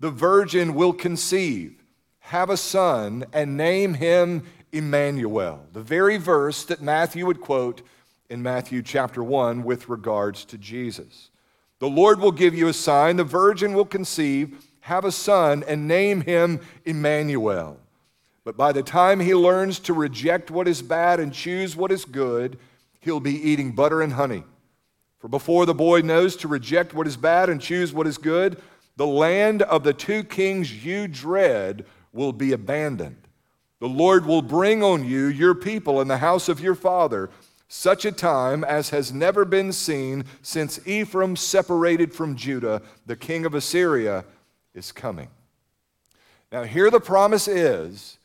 The 0.00 0.10
virgin 0.10 0.74
will 0.74 0.94
conceive, 0.94 1.82
have 2.20 2.48
a 2.48 2.56
son, 2.56 3.26
and 3.32 3.56
name 3.56 3.94
him 3.94 4.44
Emmanuel. 4.72 5.66
The 5.72 5.82
very 5.82 6.16
verse 6.16 6.64
that 6.64 6.80
Matthew 6.80 7.26
would 7.26 7.40
quote 7.40 7.82
in 8.30 8.42
Matthew 8.42 8.82
chapter 8.82 9.22
1 9.22 9.64
with 9.64 9.88
regards 9.88 10.44
to 10.46 10.58
Jesus. 10.58 11.30
The 11.78 11.88
Lord 11.88 12.20
will 12.20 12.32
give 12.32 12.54
you 12.54 12.68
a 12.68 12.72
sign, 12.72 13.16
the 13.16 13.24
virgin 13.24 13.72
will 13.72 13.84
conceive 13.84 14.64
have 14.88 15.04
a 15.04 15.12
son, 15.12 15.62
and 15.68 15.86
name 15.86 16.22
him 16.22 16.60
Emmanuel. 16.84 17.78
But 18.42 18.56
by 18.56 18.72
the 18.72 18.82
time 18.82 19.20
he 19.20 19.34
learns 19.34 19.78
to 19.80 19.92
reject 19.92 20.50
what 20.50 20.66
is 20.66 20.80
bad 20.80 21.20
and 21.20 21.32
choose 21.32 21.76
what 21.76 21.92
is 21.92 22.06
good, 22.06 22.58
he'll 23.00 23.20
be 23.20 23.34
eating 23.34 23.72
butter 23.72 24.00
and 24.00 24.14
honey. 24.14 24.44
For 25.18 25.28
before 25.28 25.66
the 25.66 25.74
boy 25.74 26.00
knows 26.00 26.36
to 26.36 26.48
reject 26.48 26.94
what 26.94 27.06
is 27.06 27.18
bad 27.18 27.50
and 27.50 27.60
choose 27.60 27.92
what 27.92 28.06
is 28.06 28.16
good, 28.16 28.60
the 28.96 29.06
land 29.06 29.62
of 29.62 29.84
the 29.84 29.92
two 29.92 30.24
kings 30.24 30.84
you 30.84 31.06
dread 31.06 31.84
will 32.12 32.32
be 32.32 32.52
abandoned. 32.52 33.28
The 33.80 33.88
Lord 33.88 34.24
will 34.24 34.42
bring 34.42 34.82
on 34.82 35.04
you 35.04 35.26
your 35.26 35.54
people 35.54 36.00
and 36.00 36.10
the 36.10 36.18
house 36.18 36.48
of 36.48 36.60
your 36.60 36.74
father 36.74 37.28
such 37.68 38.06
a 38.06 38.12
time 38.12 38.64
as 38.64 38.90
has 38.90 39.12
never 39.12 39.44
been 39.44 39.72
seen 39.72 40.24
since 40.40 40.80
Ephraim 40.86 41.36
separated 41.36 42.14
from 42.14 42.34
Judah, 42.34 42.82
the 43.06 43.16
king 43.16 43.44
of 43.44 43.54
Assyria 43.54 44.24
is 44.74 44.90
coming. 44.90 45.28
Now, 46.50 46.64
here 46.64 46.90
the 46.90 47.00
promise 47.00 47.46
is 47.46 48.18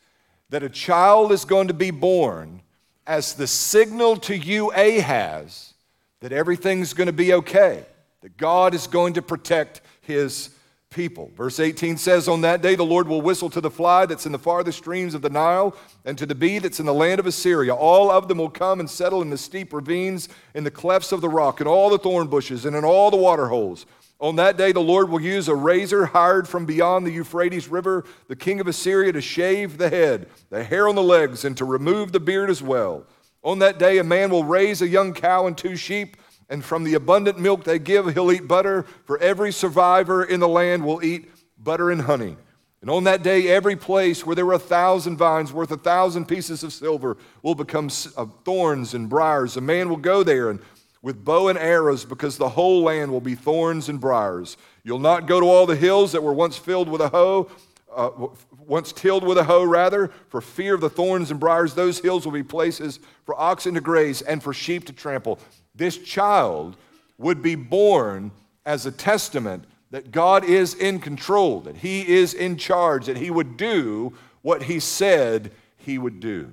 that 0.48 0.62
a 0.62 0.70
child 0.70 1.30
is 1.30 1.44
going 1.44 1.68
to 1.68 1.74
be 1.74 1.90
born 1.90 2.62
as 3.06 3.34
the 3.34 3.46
signal 3.46 4.16
to 4.16 4.36
you, 4.36 4.72
Ahaz, 4.72 5.74
that 6.20 6.32
everything's 6.32 6.94
going 6.94 7.06
to 7.06 7.12
be 7.12 7.34
okay, 7.34 7.84
that 8.22 8.38
God 8.38 8.74
is 8.74 8.86
going 8.86 9.12
to 9.14 9.22
protect 9.22 9.82
his 10.00 10.50
people. 10.94 11.30
Verse 11.36 11.58
18 11.58 11.96
says, 11.96 12.28
On 12.28 12.40
that 12.42 12.62
day 12.62 12.76
the 12.76 12.84
Lord 12.84 13.08
will 13.08 13.20
whistle 13.20 13.50
to 13.50 13.60
the 13.60 13.70
fly 13.70 14.06
that's 14.06 14.26
in 14.26 14.32
the 14.32 14.38
farthest 14.38 14.78
streams 14.78 15.12
of 15.14 15.22
the 15.22 15.28
Nile, 15.28 15.76
and 16.04 16.16
to 16.16 16.24
the 16.24 16.34
bee 16.34 16.58
that's 16.58 16.80
in 16.80 16.86
the 16.86 16.94
land 16.94 17.20
of 17.20 17.26
Assyria. 17.26 17.74
All 17.74 18.10
of 18.10 18.28
them 18.28 18.38
will 18.38 18.48
come 18.48 18.80
and 18.80 18.88
settle 18.88 19.20
in 19.20 19.30
the 19.30 19.36
steep 19.36 19.72
ravines, 19.72 20.28
in 20.54 20.64
the 20.64 20.70
clefts 20.70 21.12
of 21.12 21.20
the 21.20 21.28
rock, 21.28 21.60
in 21.60 21.66
all 21.66 21.90
the 21.90 21.98
thorn 21.98 22.28
bushes, 22.28 22.64
and 22.64 22.76
in 22.76 22.84
all 22.84 23.10
the 23.10 23.16
water 23.16 23.48
holes. 23.48 23.84
On 24.20 24.36
that 24.36 24.56
day, 24.56 24.72
the 24.72 24.80
Lord 24.80 25.10
will 25.10 25.20
use 25.20 25.48
a 25.48 25.54
razor 25.54 26.06
hired 26.06 26.48
from 26.48 26.64
beyond 26.64 27.06
the 27.06 27.10
Euphrates 27.10 27.68
River, 27.68 28.04
the 28.28 28.36
king 28.36 28.60
of 28.60 28.68
Assyria, 28.68 29.12
to 29.12 29.20
shave 29.20 29.76
the 29.76 29.90
head, 29.90 30.28
the 30.50 30.62
hair 30.62 30.88
on 30.88 30.94
the 30.94 31.02
legs, 31.02 31.44
and 31.44 31.56
to 31.56 31.64
remove 31.64 32.12
the 32.12 32.20
beard 32.20 32.48
as 32.48 32.62
well. 32.62 33.04
On 33.42 33.58
that 33.58 33.78
day, 33.78 33.98
a 33.98 34.04
man 34.04 34.30
will 34.30 34.44
raise 34.44 34.80
a 34.80 34.88
young 34.88 35.12
cow 35.12 35.46
and 35.46 35.58
two 35.58 35.76
sheep, 35.76 36.16
and 36.48 36.64
from 36.64 36.84
the 36.84 36.94
abundant 36.94 37.38
milk 37.38 37.64
they 37.64 37.78
give, 37.78 38.12
he'll 38.14 38.32
eat 38.32 38.46
butter. 38.46 38.84
For 39.04 39.18
every 39.18 39.52
survivor 39.52 40.24
in 40.24 40.40
the 40.40 40.48
land 40.48 40.84
will 40.84 41.02
eat 41.02 41.30
butter 41.58 41.90
and 41.90 42.02
honey. 42.02 42.36
And 42.82 42.90
on 42.90 43.04
that 43.04 43.22
day, 43.22 43.48
every 43.48 43.76
place 43.76 44.26
where 44.26 44.36
there 44.36 44.44
were 44.44 44.52
a 44.52 44.58
thousand 44.58 45.16
vines 45.16 45.52
worth 45.54 45.70
a 45.70 45.76
thousand 45.78 46.26
pieces 46.26 46.62
of 46.62 46.70
silver 46.70 47.16
will 47.42 47.54
become 47.54 47.88
uh, 48.14 48.26
thorns 48.44 48.92
and 48.92 49.08
briars. 49.08 49.56
A 49.56 49.62
man 49.62 49.88
will 49.88 49.96
go 49.96 50.22
there 50.22 50.50
and 50.50 50.60
with 51.00 51.24
bow 51.24 51.48
and 51.48 51.58
arrows 51.58 52.04
because 52.04 52.36
the 52.36 52.48
whole 52.48 52.82
land 52.82 53.10
will 53.10 53.20
be 53.22 53.34
thorns 53.34 53.88
and 53.88 54.00
briars. 54.00 54.58
You'll 54.82 54.98
not 54.98 55.26
go 55.26 55.40
to 55.40 55.46
all 55.46 55.64
the 55.64 55.76
hills 55.76 56.12
that 56.12 56.22
were 56.22 56.34
once 56.34 56.58
filled 56.58 56.90
with 56.90 57.00
a 57.00 57.08
hoe, 57.08 57.50
uh, 57.94 58.10
once 58.58 58.92
tilled 58.92 59.24
with 59.24 59.38
a 59.38 59.44
hoe, 59.44 59.64
rather, 59.64 60.10
for 60.28 60.40
fear 60.40 60.74
of 60.74 60.80
the 60.82 60.90
thorns 60.90 61.30
and 61.30 61.40
briars. 61.40 61.74
Those 61.74 62.00
hills 62.00 62.26
will 62.26 62.32
be 62.32 62.42
places 62.42 63.00
for 63.24 63.38
oxen 63.38 63.74
to 63.74 63.80
graze 63.80 64.20
and 64.20 64.42
for 64.42 64.52
sheep 64.52 64.84
to 64.86 64.92
trample. 64.92 65.38
This 65.74 65.98
child 65.98 66.76
would 67.18 67.42
be 67.42 67.54
born 67.54 68.30
as 68.64 68.86
a 68.86 68.92
testament 68.92 69.64
that 69.90 70.10
God 70.10 70.44
is 70.44 70.74
in 70.74 70.98
control, 70.98 71.60
that 71.60 71.76
He 71.76 72.06
is 72.06 72.34
in 72.34 72.56
charge, 72.56 73.06
that 73.06 73.16
He 73.16 73.30
would 73.30 73.56
do 73.56 74.14
what 74.42 74.64
He 74.64 74.80
said 74.80 75.52
He 75.76 75.98
would 75.98 76.20
do. 76.20 76.52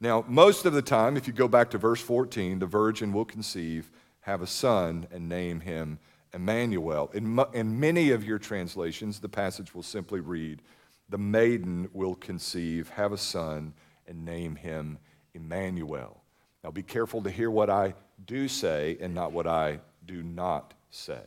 Now, 0.00 0.24
most 0.28 0.64
of 0.64 0.72
the 0.72 0.82
time, 0.82 1.16
if 1.16 1.26
you 1.26 1.32
go 1.32 1.48
back 1.48 1.70
to 1.70 1.78
verse 1.78 2.00
14, 2.00 2.60
the 2.60 2.66
virgin 2.66 3.12
will 3.12 3.24
conceive, 3.24 3.90
have 4.20 4.42
a 4.42 4.46
son, 4.46 5.08
and 5.10 5.28
name 5.28 5.60
him 5.60 5.98
Emmanuel. 6.32 7.10
In, 7.14 7.40
in 7.52 7.80
many 7.80 8.10
of 8.10 8.22
your 8.22 8.38
translations, 8.38 9.18
the 9.18 9.28
passage 9.28 9.74
will 9.74 9.82
simply 9.82 10.20
read, 10.20 10.62
The 11.08 11.18
maiden 11.18 11.88
will 11.92 12.14
conceive, 12.14 12.90
have 12.90 13.12
a 13.12 13.18
son, 13.18 13.74
and 14.06 14.24
name 14.24 14.54
him 14.54 14.98
Emmanuel. 15.34 16.17
Now, 16.64 16.70
be 16.70 16.82
careful 16.82 17.22
to 17.22 17.30
hear 17.30 17.50
what 17.50 17.70
I 17.70 17.94
do 18.26 18.48
say 18.48 18.98
and 19.00 19.14
not 19.14 19.32
what 19.32 19.46
I 19.46 19.80
do 20.06 20.22
not 20.22 20.74
say. 20.90 21.22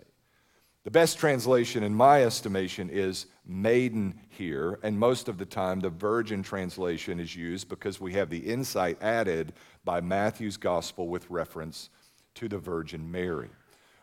The 0.83 0.91
best 0.91 1.19
translation, 1.19 1.83
in 1.83 1.93
my 1.93 2.23
estimation, 2.23 2.89
is 2.89 3.27
maiden 3.45 4.19
here, 4.29 4.79
and 4.81 4.97
most 4.97 5.29
of 5.29 5.37
the 5.37 5.45
time 5.45 5.79
the 5.79 5.91
virgin 5.91 6.41
translation 6.41 7.19
is 7.19 7.35
used 7.35 7.69
because 7.69 8.01
we 8.01 8.13
have 8.13 8.31
the 8.31 8.39
insight 8.39 8.97
added 8.99 9.53
by 9.85 10.01
Matthew's 10.01 10.57
gospel 10.57 11.07
with 11.07 11.29
reference 11.29 11.89
to 12.33 12.49
the 12.49 12.57
Virgin 12.57 13.11
Mary. 13.11 13.49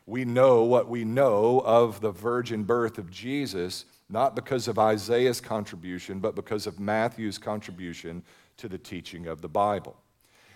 We 0.07 0.25
know 0.25 0.63
what 0.63 0.89
we 0.89 1.05
know 1.05 1.61
of 1.65 2.01
the 2.01 2.13
virgin 2.13 2.63
birth 2.63 2.97
of 2.97 3.11
Jesus, 3.11 3.85
not 4.09 4.37
because 4.37 4.69
of 4.69 4.79
Isaiah's 4.79 5.41
contribution, 5.41 6.21
but 6.21 6.37
because 6.37 6.67
of 6.67 6.79
Matthew's 6.79 7.39
contribution 7.39 8.23
to 8.57 8.69
the 8.69 8.79
teaching 8.79 9.27
of 9.27 9.43
the 9.43 9.49
Bible. 9.49 9.97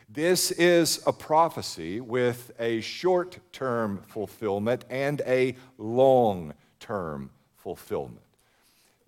This 0.08 0.50
is 0.50 1.02
a 1.06 1.12
prophecy 1.12 2.00
with 2.00 2.52
a 2.58 2.80
short 2.80 3.38
term 3.52 4.02
fulfillment 4.08 4.84
and 4.90 5.22
a 5.26 5.56
long 5.78 6.54
term 6.80 7.30
fulfillment. 7.56 8.20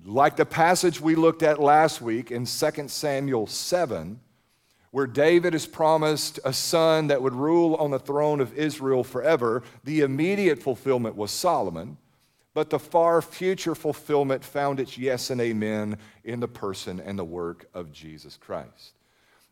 Like 0.04 0.36
the 0.36 0.46
passage 0.46 1.00
we 1.00 1.14
looked 1.14 1.42
at 1.42 1.60
last 1.60 2.00
week 2.00 2.30
in 2.30 2.44
2 2.44 2.88
Samuel 2.88 3.46
7, 3.46 4.20
where 4.90 5.06
David 5.06 5.54
is 5.54 5.66
promised 5.66 6.38
a 6.44 6.52
son 6.52 7.08
that 7.08 7.20
would 7.20 7.34
rule 7.34 7.74
on 7.76 7.90
the 7.90 7.98
throne 7.98 8.40
of 8.40 8.56
Israel 8.56 9.02
forever, 9.02 9.62
the 9.82 10.00
immediate 10.00 10.62
fulfillment 10.62 11.16
was 11.16 11.30
Solomon, 11.30 11.96
but 12.52 12.70
the 12.70 12.78
far 12.78 13.20
future 13.20 13.74
fulfillment 13.74 14.44
found 14.44 14.78
its 14.78 14.96
yes 14.96 15.30
and 15.30 15.40
amen 15.40 15.98
in 16.22 16.38
the 16.38 16.48
person 16.48 17.00
and 17.00 17.18
the 17.18 17.24
work 17.24 17.66
of 17.74 17.90
Jesus 17.90 18.36
Christ. 18.36 18.92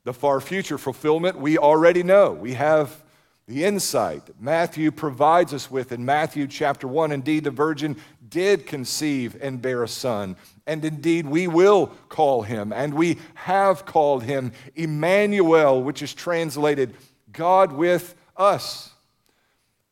The 0.04 0.12
far 0.12 0.40
future 0.40 0.78
fulfillment 0.78 1.38
we 1.38 1.58
already 1.58 2.02
know. 2.02 2.32
We 2.32 2.54
have 2.54 3.02
the 3.46 3.64
insight 3.64 4.26
that 4.26 4.40
Matthew 4.40 4.90
provides 4.90 5.52
us 5.52 5.70
with 5.70 5.92
in 5.92 6.04
Matthew 6.04 6.46
chapter 6.46 6.88
1. 6.88 7.12
Indeed, 7.12 7.44
the 7.44 7.50
virgin 7.50 7.96
did 8.28 8.66
conceive 8.66 9.36
and 9.40 9.60
bear 9.60 9.82
a 9.82 9.88
son. 9.88 10.36
And 10.66 10.84
indeed, 10.84 11.26
we 11.26 11.48
will 11.48 11.88
call 12.08 12.42
him, 12.42 12.72
and 12.72 12.94
we 12.94 13.18
have 13.34 13.84
called 13.84 14.22
him 14.22 14.52
Emmanuel, 14.74 15.82
which 15.82 16.02
is 16.02 16.14
translated 16.14 16.94
God 17.32 17.72
with 17.72 18.14
us. 18.36 18.90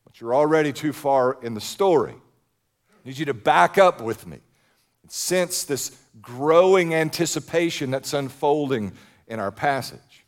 But 0.05 0.21
you're 0.21 0.35
already 0.35 0.73
too 0.73 0.93
far 0.93 1.39
in 1.43 1.55
the 1.55 1.61
story. 1.61 2.15
I 2.15 3.09
need 3.09 3.19
you 3.19 3.27
to 3.27 3.35
back 3.35 3.79
up 3.79 4.01
with 4.01 4.27
me 4.27 4.39
and 5.03 5.11
sense 5.11 5.65
this 5.65 5.97
growing 6.21 6.95
anticipation 6.95 7.91
that's 7.91 8.13
unfolding 8.13 8.93
in 9.31 9.41
our 9.41 9.51
passage. 9.51 10.27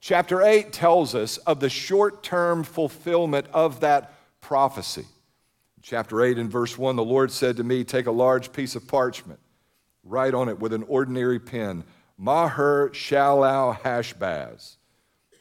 Chapter 0.00 0.42
8 0.42 0.72
tells 0.72 1.14
us 1.14 1.36
of 1.38 1.60
the 1.60 1.68
short 1.68 2.22
term 2.22 2.64
fulfillment 2.64 3.46
of 3.52 3.80
that 3.80 4.14
prophecy. 4.40 5.04
Chapter 5.82 6.22
8 6.22 6.38
and 6.38 6.50
verse 6.50 6.78
1 6.78 6.96
the 6.96 7.04
Lord 7.04 7.30
said 7.30 7.58
to 7.58 7.64
me, 7.64 7.84
Take 7.84 8.06
a 8.06 8.12
large 8.12 8.52
piece 8.52 8.74
of 8.74 8.88
parchment 8.88 9.40
Write 10.06 10.34
on 10.34 10.48
it 10.48 10.60
with 10.60 10.72
an 10.72 10.84
ordinary 10.84 11.40
pen, 11.40 11.82
Maher 12.16 12.90
Shalal 12.92 13.80
Hashbaz. 13.80 14.76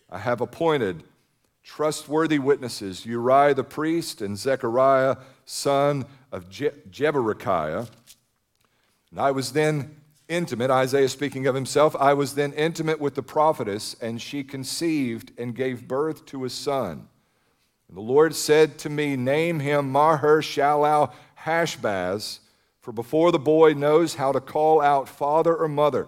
I 0.10 0.18
have 0.18 0.42
appointed 0.42 1.04
trustworthy 1.64 2.40
witnesses, 2.40 3.06
Uriah 3.06 3.54
the 3.54 3.64
priest 3.64 4.24
and 4.24 4.36
Zechariah, 4.36 5.18
son 5.46 6.06
of 6.32 6.50
Je- 6.50 6.72
Jeberechiah. 6.90 7.88
And 9.12 9.20
I 9.20 9.30
was 9.30 9.54
then 9.54 9.98
intimate, 10.28 10.72
Isaiah 10.72 11.10
speaking 11.10 11.48
of 11.48 11.56
himself, 11.56 11.96
I 12.00 12.14
was 12.14 12.36
then 12.36 12.54
intimate 12.54 13.00
with 13.00 13.16
the 13.16 13.24
prophetess, 13.24 13.96
and 14.02 14.22
she 14.22 14.44
conceived 14.44 15.32
and 15.38 15.56
gave 15.56 15.88
birth 15.88 16.26
to 16.28 16.46
a 16.46 16.50
son. 16.50 17.08
And 17.88 17.98
the 17.98 18.02
Lord 18.02 18.36
said 18.36 18.78
to 18.80 18.90
me, 18.90 19.16
Name 19.16 19.60
him 19.60 19.92
Maher 19.92 20.42
Shalal 20.42 21.14
Hashbaz 21.40 22.40
for 22.86 22.92
before 22.92 23.32
the 23.32 23.40
boy 23.40 23.74
knows 23.74 24.14
how 24.14 24.32
to 24.32 24.40
call 24.40 24.80
out 24.80 25.10
father 25.10 25.56
or 25.56 25.68
mother, 25.68 26.08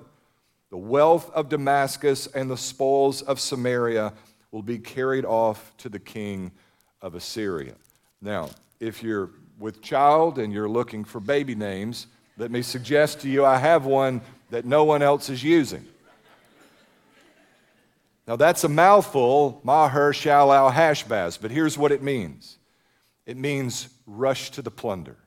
the 0.70 0.78
wealth 0.78 1.32
of 1.32 1.50
Damascus 1.50 2.28
and 2.28 2.52
the 2.52 2.56
spoils 2.56 3.24
of 3.24 3.40
Samaria 3.40 4.14
will 4.52 4.62
be 4.62 4.78
carried 4.78 5.26
off 5.26 5.74
to 5.78 5.90
the 5.90 5.98
king 5.98 6.52
of 7.02 7.16
Assyria. 7.16 7.74
Now, 8.22 8.52
if 8.80 9.02
you're 9.02 9.32
with 9.58 9.82
child 9.82 10.38
and 10.38 10.54
you're 10.54 10.70
looking 10.70 11.04
for 11.04 11.20
baby 11.20 11.56
names, 11.56 12.06
let 12.38 12.52
me 12.52 12.62
suggest 12.62 13.22
to 13.22 13.30
you 13.30 13.44
I 13.44 13.58
have 13.58 13.86
one 13.86 14.22
that 14.50 14.66
no 14.66 14.84
one 14.84 15.02
else 15.02 15.30
is 15.30 15.44
using. 15.44 15.86
Now, 18.28 18.36
that's 18.36 18.64
a 18.64 18.70
mouthful, 18.70 19.62
Maher 19.64 20.12
Shalal 20.12 20.72
Hashbaz, 20.72 21.40
but 21.42 21.50
here's 21.50 21.78
what 21.78 21.92
it 21.92 22.04
means 22.04 22.58
it 23.26 23.38
means 23.38 23.90
rush 24.06 24.52
to 24.52 24.62
the 24.62 24.72
plunder. 24.72 25.18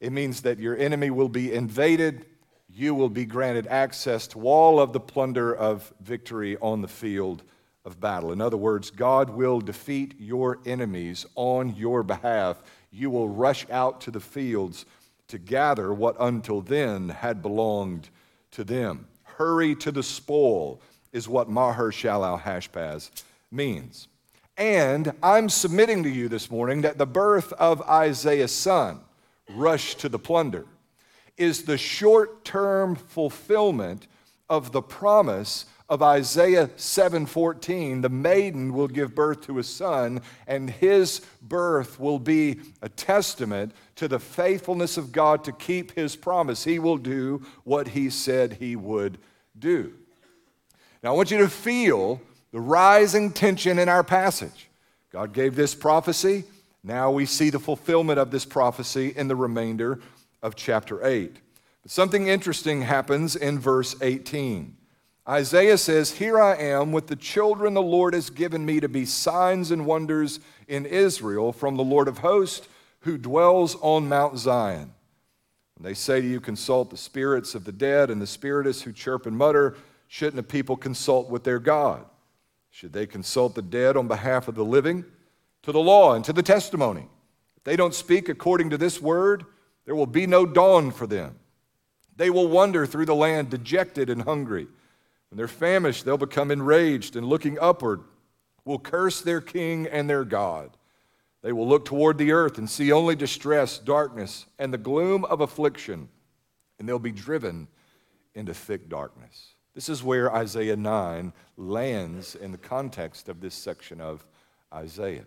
It 0.00 0.12
means 0.12 0.42
that 0.42 0.58
your 0.58 0.76
enemy 0.76 1.10
will 1.10 1.28
be 1.28 1.52
invaded. 1.52 2.26
You 2.68 2.94
will 2.94 3.08
be 3.08 3.24
granted 3.24 3.66
access 3.66 4.26
to 4.28 4.46
all 4.46 4.78
of 4.78 4.92
the 4.92 5.00
plunder 5.00 5.54
of 5.54 5.92
victory 6.00 6.56
on 6.58 6.82
the 6.82 6.88
field 6.88 7.42
of 7.84 7.98
battle. 8.00 8.32
In 8.32 8.40
other 8.40 8.56
words, 8.56 8.90
God 8.90 9.30
will 9.30 9.60
defeat 9.60 10.14
your 10.18 10.58
enemies 10.66 11.24
on 11.34 11.74
your 11.74 12.02
behalf. 12.02 12.62
You 12.90 13.08
will 13.08 13.28
rush 13.28 13.66
out 13.70 14.02
to 14.02 14.10
the 14.10 14.20
fields 14.20 14.84
to 15.28 15.38
gather 15.38 15.92
what 15.92 16.16
until 16.20 16.60
then 16.60 17.08
had 17.08 17.42
belonged 17.42 18.08
to 18.52 18.64
them. 18.64 19.06
Hurry 19.24 19.74
to 19.76 19.90
the 19.90 20.02
spoil 20.02 20.80
is 21.12 21.28
what 21.28 21.48
Maher 21.48 21.90
Shalal 21.90 22.40
Hashbaz 22.40 23.10
means. 23.50 24.08
And 24.56 25.12
I'm 25.22 25.48
submitting 25.48 26.02
to 26.04 26.08
you 26.08 26.28
this 26.28 26.50
morning 26.50 26.82
that 26.82 26.98
the 26.98 27.06
birth 27.06 27.52
of 27.54 27.82
Isaiah's 27.82 28.52
son, 28.52 29.00
rush 29.50 29.96
to 29.96 30.08
the 30.08 30.18
plunder, 30.18 30.66
is 31.36 31.64
the 31.64 31.76
short 31.76 32.44
term 32.44 32.96
fulfillment 32.96 34.06
of 34.48 34.72
the 34.72 34.80
promise 34.80 35.66
of 35.88 36.02
Isaiah 36.02 36.68
7:14 36.76 38.02
the 38.02 38.08
maiden 38.08 38.72
will 38.72 38.88
give 38.88 39.14
birth 39.14 39.42
to 39.46 39.58
a 39.58 39.64
son 39.64 40.20
and 40.46 40.68
his 40.68 41.20
birth 41.40 42.00
will 42.00 42.18
be 42.18 42.60
a 42.82 42.88
testament 42.88 43.72
to 43.96 44.08
the 44.08 44.18
faithfulness 44.18 44.96
of 44.96 45.12
God 45.12 45.44
to 45.44 45.52
keep 45.52 45.92
his 45.92 46.16
promise 46.16 46.64
he 46.64 46.78
will 46.78 46.98
do 46.98 47.44
what 47.64 47.88
he 47.88 48.10
said 48.10 48.54
he 48.54 48.74
would 48.74 49.18
do 49.58 49.92
now 51.02 51.12
I 51.12 51.16
want 51.16 51.30
you 51.30 51.38
to 51.38 51.48
feel 51.48 52.20
the 52.52 52.60
rising 52.60 53.32
tension 53.32 53.78
in 53.78 53.88
our 53.88 54.04
passage 54.04 54.68
God 55.12 55.32
gave 55.32 55.54
this 55.54 55.74
prophecy 55.74 56.44
now 56.86 57.10
we 57.10 57.26
see 57.26 57.50
the 57.50 57.58
fulfillment 57.58 58.20
of 58.20 58.30
this 58.30 58.44
prophecy 58.44 59.12
in 59.16 59.26
the 59.26 59.34
remainder 59.34 59.98
of 60.40 60.54
chapter 60.54 61.04
8. 61.04 61.34
But 61.82 61.90
something 61.90 62.28
interesting 62.28 62.82
happens 62.82 63.34
in 63.34 63.58
verse 63.58 63.96
18. 64.00 64.76
Isaiah 65.28 65.78
says, 65.78 66.12
Here 66.12 66.40
I 66.40 66.56
am 66.56 66.92
with 66.92 67.08
the 67.08 67.16
children 67.16 67.74
the 67.74 67.82
Lord 67.82 68.14
has 68.14 68.30
given 68.30 68.64
me 68.64 68.80
to 68.80 68.88
be 68.88 69.04
signs 69.04 69.70
and 69.70 69.86
wonders 69.86 70.40
in 70.68 70.86
Israel 70.86 71.52
from 71.52 71.76
the 71.76 71.84
Lord 71.84 72.08
of 72.08 72.18
hosts 72.18 72.68
who 73.00 73.18
dwells 73.18 73.76
on 73.80 74.08
Mount 74.08 74.38
Zion. 74.38 74.92
When 75.76 75.84
they 75.84 75.94
say 75.94 76.20
to 76.20 76.26
you, 76.26 76.40
Consult 76.40 76.90
the 76.90 76.96
spirits 76.96 77.54
of 77.54 77.64
the 77.64 77.72
dead 77.72 78.10
and 78.10 78.22
the 78.22 78.26
spiritists 78.26 78.82
who 78.82 78.92
chirp 78.92 79.26
and 79.26 79.36
mutter, 79.36 79.76
shouldn't 80.08 80.38
a 80.38 80.42
people 80.42 80.76
consult 80.76 81.28
with 81.28 81.44
their 81.44 81.58
God? 81.58 82.04
Should 82.70 82.92
they 82.92 83.06
consult 83.06 83.54
the 83.54 83.62
dead 83.62 83.96
on 83.96 84.06
behalf 84.06 84.48
of 84.48 84.54
the 84.54 84.64
living? 84.64 85.04
to 85.66 85.72
the 85.72 85.80
law 85.80 86.14
and 86.14 86.24
to 86.24 86.32
the 86.32 86.44
testimony. 86.44 87.08
If 87.56 87.64
they 87.64 87.74
don't 87.74 87.92
speak 87.92 88.28
according 88.28 88.70
to 88.70 88.78
this 88.78 89.02
word, 89.02 89.44
there 89.84 89.96
will 89.96 90.06
be 90.06 90.24
no 90.24 90.46
dawn 90.46 90.92
for 90.92 91.08
them. 91.08 91.34
They 92.14 92.30
will 92.30 92.46
wander 92.46 92.86
through 92.86 93.06
the 93.06 93.16
land 93.16 93.50
dejected 93.50 94.08
and 94.08 94.22
hungry. 94.22 94.68
They're 95.36 95.48
famished, 95.48 96.04
they'll 96.04 96.18
become 96.18 96.50
enraged 96.50 97.16
and 97.16 97.26
looking 97.26 97.58
upward 97.60 98.02
will 98.64 98.78
curse 98.78 99.22
their 99.22 99.40
king 99.40 99.86
and 99.86 100.10
their 100.10 100.24
God. 100.24 100.76
They 101.42 101.52
will 101.52 101.68
look 101.68 101.84
toward 101.84 102.18
the 102.18 102.32
earth 102.32 102.58
and 102.58 102.68
see 102.68 102.90
only 102.90 103.14
distress, 103.14 103.78
darkness, 103.78 104.46
and 104.58 104.72
the 104.72 104.78
gloom 104.78 105.24
of 105.24 105.40
affliction, 105.40 106.08
and 106.78 106.88
they'll 106.88 106.98
be 106.98 107.12
driven 107.12 107.68
into 108.34 108.52
thick 108.52 108.88
darkness. 108.88 109.54
This 109.74 109.88
is 109.88 110.02
where 110.02 110.34
Isaiah 110.34 110.76
9 110.76 111.32
lands 111.56 112.34
in 112.34 112.50
the 112.50 112.58
context 112.58 113.28
of 113.28 113.40
this 113.40 113.54
section 113.54 114.00
of 114.00 114.26
Isaiah. 114.74 115.26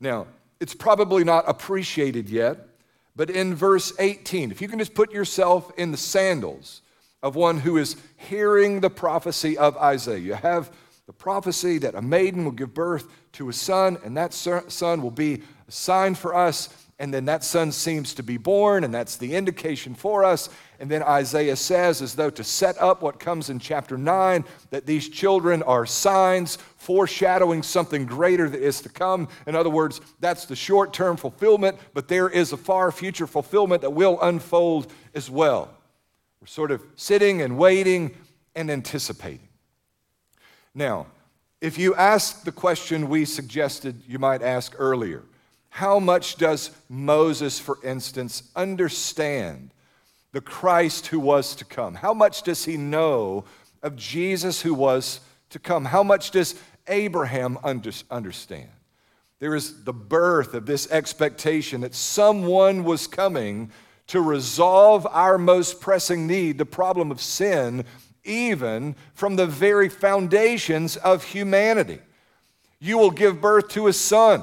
Now, 0.00 0.26
it's 0.60 0.74
probably 0.74 1.24
not 1.24 1.44
appreciated 1.46 2.30
yet, 2.30 2.68
but 3.14 3.28
in 3.28 3.54
verse 3.54 3.92
18, 3.98 4.50
if 4.50 4.62
you 4.62 4.68
can 4.68 4.78
just 4.78 4.94
put 4.94 5.12
yourself 5.12 5.70
in 5.76 5.90
the 5.90 5.98
sandals 5.98 6.80
of 7.22 7.36
one 7.36 7.58
who 7.58 7.76
is 7.76 7.96
hearing 8.16 8.80
the 8.80 8.90
prophecy 8.90 9.56
of 9.58 9.76
Isaiah, 9.76 10.18
you 10.18 10.34
have 10.34 10.72
the 11.06 11.12
prophecy 11.12 11.78
that 11.78 11.94
a 11.94 12.02
maiden 12.02 12.44
will 12.44 12.52
give 12.52 12.72
birth 12.72 13.08
to 13.32 13.48
a 13.48 13.52
son, 13.52 13.98
and 14.04 14.16
that 14.16 14.32
son 14.32 15.02
will 15.02 15.10
be 15.10 15.42
a 15.68 15.72
sign 15.72 16.14
for 16.14 16.34
us 16.34 16.68
and 17.00 17.14
then 17.14 17.24
that 17.24 17.42
son 17.42 17.72
seems 17.72 18.12
to 18.14 18.22
be 18.22 18.36
born, 18.36 18.84
and 18.84 18.92
that's 18.92 19.16
the 19.16 19.34
indication 19.34 19.94
for 19.94 20.22
us. 20.22 20.50
And 20.78 20.90
then 20.90 21.02
Isaiah 21.02 21.56
says, 21.56 22.02
as 22.02 22.14
though 22.14 22.28
to 22.28 22.44
set 22.44 22.78
up 22.78 23.00
what 23.00 23.18
comes 23.18 23.48
in 23.48 23.58
chapter 23.58 23.96
9, 23.96 24.44
that 24.68 24.84
these 24.84 25.08
children 25.08 25.62
are 25.62 25.86
signs 25.86 26.56
foreshadowing 26.76 27.62
something 27.62 28.04
greater 28.04 28.50
that 28.50 28.60
is 28.60 28.82
to 28.82 28.90
come. 28.90 29.28
In 29.46 29.56
other 29.56 29.70
words, 29.70 30.02
that's 30.20 30.44
the 30.44 30.54
short 30.54 30.92
term 30.92 31.16
fulfillment, 31.16 31.78
but 31.94 32.06
there 32.06 32.28
is 32.28 32.52
a 32.52 32.58
far 32.58 32.92
future 32.92 33.26
fulfillment 33.26 33.80
that 33.80 33.94
will 33.94 34.20
unfold 34.20 34.92
as 35.14 35.30
well. 35.30 35.70
We're 36.40 36.46
sort 36.46 36.70
of 36.70 36.82
sitting 36.96 37.42
and 37.42 37.58
waiting 37.58 38.16
and 38.54 38.70
anticipating. 38.70 39.48
Now, 40.74 41.06
if 41.60 41.76
you 41.76 41.94
ask 41.94 42.44
the 42.44 42.52
question 42.52 43.10
we 43.10 43.26
suggested 43.26 44.02
you 44.08 44.18
might 44.18 44.42
ask 44.42 44.74
earlier, 44.78 45.22
how 45.68 45.98
much 45.98 46.36
does 46.36 46.70
Moses, 46.88 47.58
for 47.58 47.78
instance, 47.84 48.44
understand 48.56 49.70
the 50.32 50.40
Christ 50.40 51.08
who 51.08 51.20
was 51.20 51.54
to 51.56 51.64
come? 51.64 51.94
How 51.94 52.14
much 52.14 52.42
does 52.42 52.64
he 52.64 52.76
know 52.76 53.44
of 53.82 53.96
Jesus 53.96 54.62
who 54.62 54.72
was 54.72 55.20
to 55.50 55.58
come? 55.58 55.84
How 55.84 56.02
much 56.02 56.30
does 56.30 56.54
Abraham 56.88 57.58
understand? 57.62 58.70
There 59.40 59.54
is 59.54 59.84
the 59.84 59.92
birth 59.92 60.54
of 60.54 60.66
this 60.66 60.90
expectation 60.90 61.82
that 61.82 61.94
someone 61.94 62.84
was 62.84 63.06
coming 63.06 63.70
to 64.10 64.20
resolve 64.20 65.06
our 65.08 65.38
most 65.38 65.80
pressing 65.80 66.26
need, 66.26 66.58
the 66.58 66.66
problem 66.66 67.12
of 67.12 67.20
sin, 67.20 67.84
even 68.24 68.96
from 69.14 69.36
the 69.36 69.46
very 69.46 69.88
foundations 69.88 70.96
of 70.96 71.22
humanity. 71.22 72.00
You 72.80 72.98
will 72.98 73.12
give 73.12 73.40
birth 73.40 73.68
to 73.68 73.86
a 73.86 73.92
son. 73.92 74.42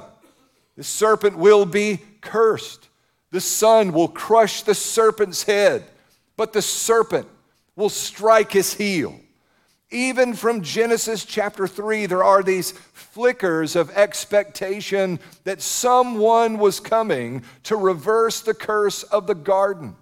The 0.77 0.85
serpent 0.85 1.37
will 1.37 1.65
be 1.65 1.99
cursed. 2.21 2.87
The 3.31 3.41
son 3.41 3.91
will 3.91 4.07
crush 4.07 4.61
the 4.61 4.73
serpent's 4.73 5.43
head, 5.43 5.83
but 6.37 6.53
the 6.53 6.61
serpent 6.61 7.27
will 7.75 7.89
strike 7.89 8.53
his 8.53 8.73
heel. 8.73 9.19
Even 9.89 10.33
from 10.33 10.63
Genesis 10.63 11.23
chapter 11.23 11.65
3, 11.65 12.07
there 12.07 12.23
are 12.23 12.43
these 12.43 12.71
flickers 12.71 13.75
of 13.77 13.89
expectation 13.91 15.17
that 15.45 15.61
someone 15.61 16.57
was 16.57 16.81
coming 16.81 17.41
to 17.63 17.77
reverse 17.77 18.41
the 18.41 18.53
curse 18.53 19.03
of 19.03 19.27
the 19.27 19.35
garden. 19.35 19.95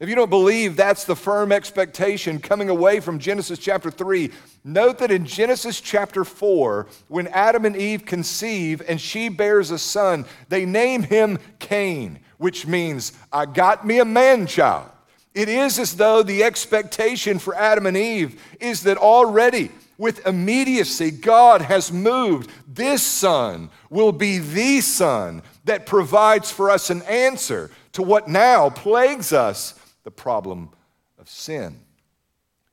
If 0.00 0.08
you 0.08 0.16
don't 0.16 0.28
believe 0.28 0.76
that's 0.76 1.04
the 1.04 1.16
firm 1.16 1.52
expectation 1.52 2.40
coming 2.40 2.68
away 2.68 2.98
from 3.00 3.20
Genesis 3.20 3.60
chapter 3.60 3.90
3, 3.92 4.30
note 4.64 4.98
that 4.98 5.12
in 5.12 5.24
Genesis 5.24 5.80
chapter 5.80 6.24
4, 6.24 6.86
when 7.08 7.28
Adam 7.28 7.64
and 7.64 7.76
Eve 7.76 8.04
conceive 8.04 8.82
and 8.86 9.00
she 9.00 9.28
bears 9.28 9.70
a 9.70 9.78
son, 9.78 10.26
they 10.48 10.66
name 10.66 11.04
him 11.04 11.38
Cain, 11.60 12.18
which 12.38 12.66
means, 12.66 13.12
I 13.32 13.46
got 13.46 13.86
me 13.86 14.00
a 14.00 14.04
man 14.04 14.46
child. 14.46 14.90
It 15.36 15.50
is 15.50 15.78
as 15.78 15.96
though 15.96 16.22
the 16.22 16.42
expectation 16.42 17.38
for 17.38 17.54
Adam 17.54 17.84
and 17.84 17.96
Eve 17.96 18.42
is 18.58 18.84
that 18.84 18.96
already, 18.96 19.70
with 19.98 20.26
immediacy, 20.26 21.10
God 21.10 21.60
has 21.60 21.92
moved. 21.92 22.50
This 22.66 23.02
son 23.02 23.68
will 23.90 24.12
be 24.12 24.38
the 24.38 24.80
son 24.80 25.42
that 25.66 25.84
provides 25.84 26.50
for 26.50 26.70
us 26.70 26.88
an 26.88 27.02
answer 27.02 27.70
to 27.92 28.02
what 28.02 28.28
now 28.28 28.70
plagues 28.70 29.34
us 29.34 29.78
the 30.04 30.10
problem 30.10 30.70
of 31.18 31.28
sin. 31.28 31.80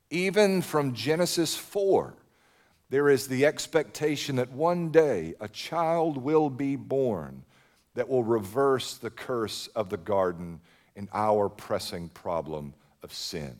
Even 0.09 0.61
from 0.61 0.93
Genesis 0.93 1.57
4, 1.57 2.13
there 2.89 3.09
is 3.09 3.27
the 3.27 3.45
expectation 3.45 4.37
that 4.37 4.53
one 4.53 4.89
day 4.89 5.33
a 5.41 5.49
child 5.49 6.15
will 6.15 6.49
be 6.49 6.77
born 6.77 7.43
that 7.95 8.07
will 8.07 8.23
reverse 8.23 8.93
the 8.95 9.09
curse 9.09 9.67
of 9.75 9.89
the 9.89 9.97
garden 9.97 10.61
in 10.95 11.09
our 11.13 11.49
pressing 11.49 12.09
problem 12.09 12.73
of 13.01 13.13
sin. 13.13 13.55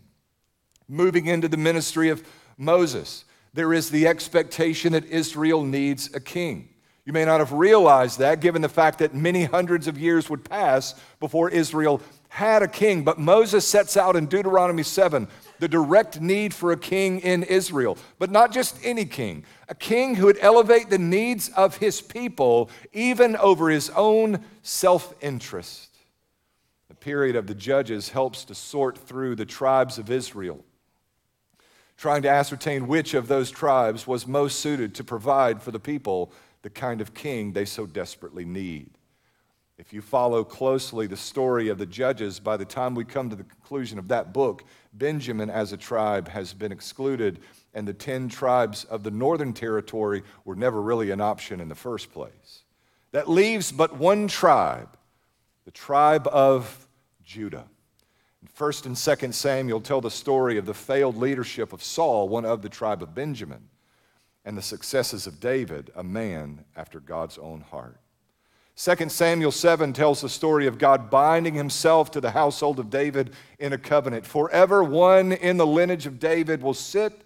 Moving 0.88 1.28
into 1.28 1.48
the 1.48 1.58
ministry 1.58 2.10
of 2.10 2.24
Moses, 2.58 3.26
there 3.54 3.74
is 3.74 3.90
the 3.90 4.08
expectation 4.08 4.94
that 4.94 5.06
Israel 5.06 5.64
needs 5.64 6.14
a 6.14 6.20
king. 6.20 6.70
You 7.06 7.12
may 7.12 7.26
not 7.26 7.40
have 7.40 7.52
realized 7.52 8.20
that 8.20 8.40
given 8.40 8.62
the 8.62 8.70
fact 8.70 9.00
that 9.00 9.14
many 9.14 9.44
hundreds 9.44 9.88
of 9.88 9.98
years 9.98 10.30
would 10.30 10.46
pass 10.50 10.96
before 11.20 11.50
Israel 11.50 12.02
had 12.30 12.64
a 12.64 12.68
king. 12.68 13.04
But 13.04 13.20
Moses 13.20 13.68
sets 13.68 13.98
out 13.98 14.16
in 14.16 14.26
Deuteronomy 14.28 14.84
7 14.84 15.28
the 15.60 15.68
direct 15.68 16.22
need 16.22 16.54
for 16.54 16.72
a 16.72 16.78
king 16.78 17.20
in 17.20 17.44
Israel, 17.44 17.98
but 18.20 18.32
not 18.32 18.52
just 18.52 18.78
any 18.84 19.06
king, 19.06 19.44
a 19.68 19.76
king 19.76 20.16
who 20.16 20.28
would 20.28 20.40
elevate 20.42 20.90
the 20.90 20.98
needs 20.98 21.50
of 21.50 21.78
his 21.78 22.02
people 22.02 22.70
even 22.94 23.36
over 23.36 23.70
his 23.70 23.90
own 23.92 24.44
self 24.62 25.14
interest 25.22 25.93
period 27.04 27.36
of 27.36 27.48
the 27.48 27.56
Judges 27.56 28.10
helps 28.10 28.46
to 28.46 28.56
sort 28.56 28.98
through 28.98 29.36
the 29.36 29.46
tribes 29.46 29.98
of 29.98 30.10
Israel, 30.10 30.64
trying 31.98 32.22
to 32.22 32.30
ascertain 32.30 32.88
which 32.88 33.14
of 33.14 33.28
those 33.28 33.52
tribes 33.52 34.08
was 34.08 34.26
most 34.26 34.62
suited 34.62 34.96
to 34.96 35.04
provide 35.04 35.62
for 35.62 35.72
the 35.72 35.80
people 35.82 36.32
the 36.62 36.70
kind 36.70 37.02
of 37.02 37.14
king 37.14 37.52
they 37.52 37.66
so 37.66 37.86
desperately 37.86 38.46
need. 38.46 38.90
If 39.78 39.92
you 39.92 40.02
follow 40.02 40.46
closely 40.46 41.06
the 41.08 41.18
story 41.18 41.68
of 41.68 41.78
the 41.78 41.86
Judges, 41.86 42.40
by 42.40 42.56
the 42.56 42.64
time 42.64 42.96
we 42.96 43.04
come 43.04 43.30
to 43.30 43.36
the 43.36 43.44
conclusion 43.44 44.00
of 44.00 44.08
that 44.08 44.32
book, 44.32 44.64
Benjamin 44.94 45.50
as 45.50 45.74
a 45.74 45.78
tribe 45.78 46.30
has 46.30 46.54
been 46.54 46.72
excluded, 46.72 47.40
and 47.74 47.86
the 47.86 47.94
10 47.94 48.30
tribes 48.30 48.86
of 48.86 49.04
the 49.04 49.12
northern 49.12 49.52
territory 49.52 50.24
were 50.46 50.56
never 50.56 50.82
really 50.82 51.12
an 51.12 51.20
option 51.20 51.60
in 51.60 51.68
the 51.68 51.76
first 51.76 52.14
place. 52.14 52.64
That 53.12 53.30
leaves 53.30 53.74
but 53.74 53.98
one 53.98 54.30
tribe, 54.30 54.96
the 55.66 55.72
tribe 55.72 56.28
of 56.28 56.83
Judah. 57.24 57.66
In 58.42 58.48
1st 58.48 58.86
and 58.88 58.96
2nd 58.96 59.34
Samuel 59.34 59.82
tell 59.82 60.02
the 60.02 60.12
story 60.12 60.58
of 60.58 60.66
the 60.66 60.74
failed 60.74 61.16
leadership 61.16 61.72
of 61.74 61.84
Saul, 61.84 62.28
one 62.28 62.46
of 62.46 62.62
the 62.62 62.70
tribe 62.70 63.02
of 63.02 63.16
Benjamin, 63.16 63.70
and 64.46 64.58
the 64.58 64.62
successes 64.62 65.28
of 65.28 65.40
David, 65.40 65.92
a 65.96 66.04
man 66.04 66.66
after 66.76 67.00
God's 67.00 67.38
own 67.38 67.62
heart. 67.62 67.98
2 68.76 69.08
Samuel 69.08 69.52
7 69.52 69.94
tells 69.94 70.22
the 70.22 70.30
story 70.30 70.66
of 70.66 70.80
God 70.80 71.10
binding 71.10 71.54
himself 71.54 72.10
to 72.12 72.20
the 72.20 72.32
household 72.32 72.80
of 72.80 72.90
David 72.90 73.32
in 73.60 73.72
a 73.72 73.78
covenant. 73.78 74.26
Forever, 74.26 74.84
one 74.84 75.32
in 75.32 75.58
the 75.58 75.68
lineage 75.68 76.08
of 76.08 76.20
David 76.20 76.62
will 76.62 76.74
sit 76.74 77.22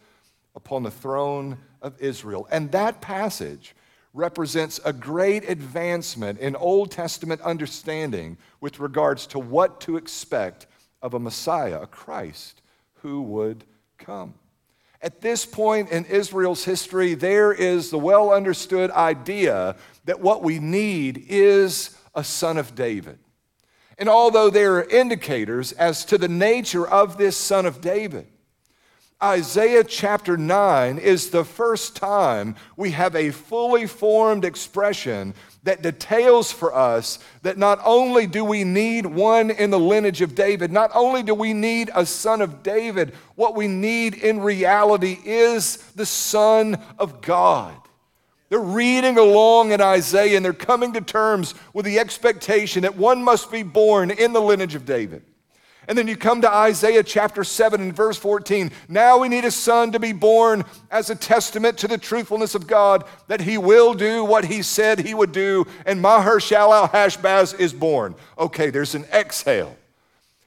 upon 0.56 0.84
the 0.84 0.92
throne 0.92 1.58
of 1.82 2.00
Israel. 2.02 2.48
And 2.52 2.72
that 2.74 3.00
passage 3.00 3.76
represents 4.18 4.80
a 4.84 4.92
great 4.92 5.48
advancement 5.48 6.40
in 6.40 6.56
Old 6.56 6.92
Testament 6.92 7.40
understanding 7.42 8.38
with 8.60 8.80
regards 8.80 9.28
to 9.28 9.40
what 9.40 9.80
to 9.82 9.96
expect 9.96 10.66
of 11.02 11.14
a 11.14 11.20
Messiah, 11.20 11.82
a 11.82 11.88
Christ 11.88 12.62
who 12.96 13.22
would 13.22 13.64
come. 13.98 14.34
At 15.02 15.22
this 15.22 15.46
point 15.46 15.92
in 15.92 16.06
Israel's 16.06 16.66
history, 16.66 17.14
there 17.14 17.54
is 17.54 17.92
the 17.92 18.00
well 18.00 18.34
understood 18.34 18.90
idea 18.92 19.76
that 20.06 20.20
what 20.20 20.44
we 20.44 20.58
need 20.58 21.26
is 21.30 21.96
a 22.16 22.24
son 22.24 22.58
of 22.58 22.74
David. 22.74 23.20
And 24.00 24.10
although 24.10 24.50
there 24.50 24.78
are 24.78 24.84
indicators 24.84 25.72
as 25.74 26.04
to 26.06 26.18
the 26.18 26.28
nature 26.28 26.88
of 26.88 27.18
this 27.18 27.38
son 27.38 27.68
of 27.68 27.82
David, 27.82 28.28
Isaiah 29.24 29.84
chapter 29.84 30.38
9 30.38 31.00
is 31.00 31.32
the 31.32 31.44
first 31.44 31.96
time 31.96 32.56
we 32.76 32.92
have 32.92 33.16
a 33.16 33.32
fully 33.32 33.88
formed 33.88 34.46
expression 34.46 35.34
that 35.64 35.82
details 35.82 36.52
for 36.52 36.76
us 36.76 37.18
that 37.42 37.58
not 37.58 37.80
only 37.84 38.28
do 38.28 38.46
we 38.46 38.64
need 38.64 39.08
one 39.08 39.50
in 39.50 39.72
the 39.72 39.80
lineage 39.80 40.22
of 40.22 40.36
David, 40.36 40.72
not 40.72 40.92
only 40.94 41.24
do 41.24 41.34
we 41.34 41.52
need 41.54 41.90
a 41.96 42.06
son 42.06 42.42
of 42.42 42.62
David, 42.62 43.16
what 43.34 43.56
we 43.56 43.68
need 43.68 44.14
in 44.14 44.40
reality 44.40 45.18
is 45.26 45.78
the 45.96 46.06
Son 46.06 46.78
of 47.00 47.20
God. 47.22 47.76
They're 48.50 48.60
reading 48.60 49.18
along 49.18 49.72
in 49.72 49.82
Isaiah 49.82 50.38
and 50.38 50.46
they're 50.46 50.54
coming 50.54 50.94
to 50.94 51.02
terms 51.02 51.56
with 51.74 51.86
the 51.86 51.98
expectation 51.98 52.84
that 52.84 52.96
one 52.96 53.24
must 53.24 53.52
be 53.52 53.64
born 53.64 54.12
in 54.12 54.32
the 54.32 54.40
lineage 54.40 54.76
of 54.76 54.86
David. 54.86 55.24
And 55.88 55.98
then 55.98 56.08
you 56.08 56.18
come 56.18 56.42
to 56.42 56.52
Isaiah 56.52 57.04
chapter 57.04 57.46
7 57.46 57.80
and 57.80 57.96
verse 57.96 58.18
14. 58.18 58.72
Now 58.90 59.20
we 59.20 59.30
need 59.30 59.46
a 59.46 59.52
son 59.52 59.94
to 59.94 60.00
be 60.00 60.12
born 60.12 60.66
as 60.92 61.10
a 61.10 61.16
testament 61.16 61.78
to 61.78 61.88
the 61.88 61.98
truthfulness 61.98 62.56
of 62.56 62.68
God 62.68 63.06
that 63.28 63.42
he 63.42 63.58
will 63.58 63.94
do 63.94 64.26
what 64.26 64.46
he 64.46 64.62
said 64.62 65.00
he 65.00 65.14
would 65.14 65.32
do. 65.32 65.66
And 65.86 66.02
Maher 66.02 66.40
Shalal 66.40 66.92
Hashbaz 66.92 67.58
is 67.58 67.72
born. 67.72 68.16
Okay, 68.38 68.70
there's 68.70 68.96
an 68.96 69.06
exhale. 69.14 69.78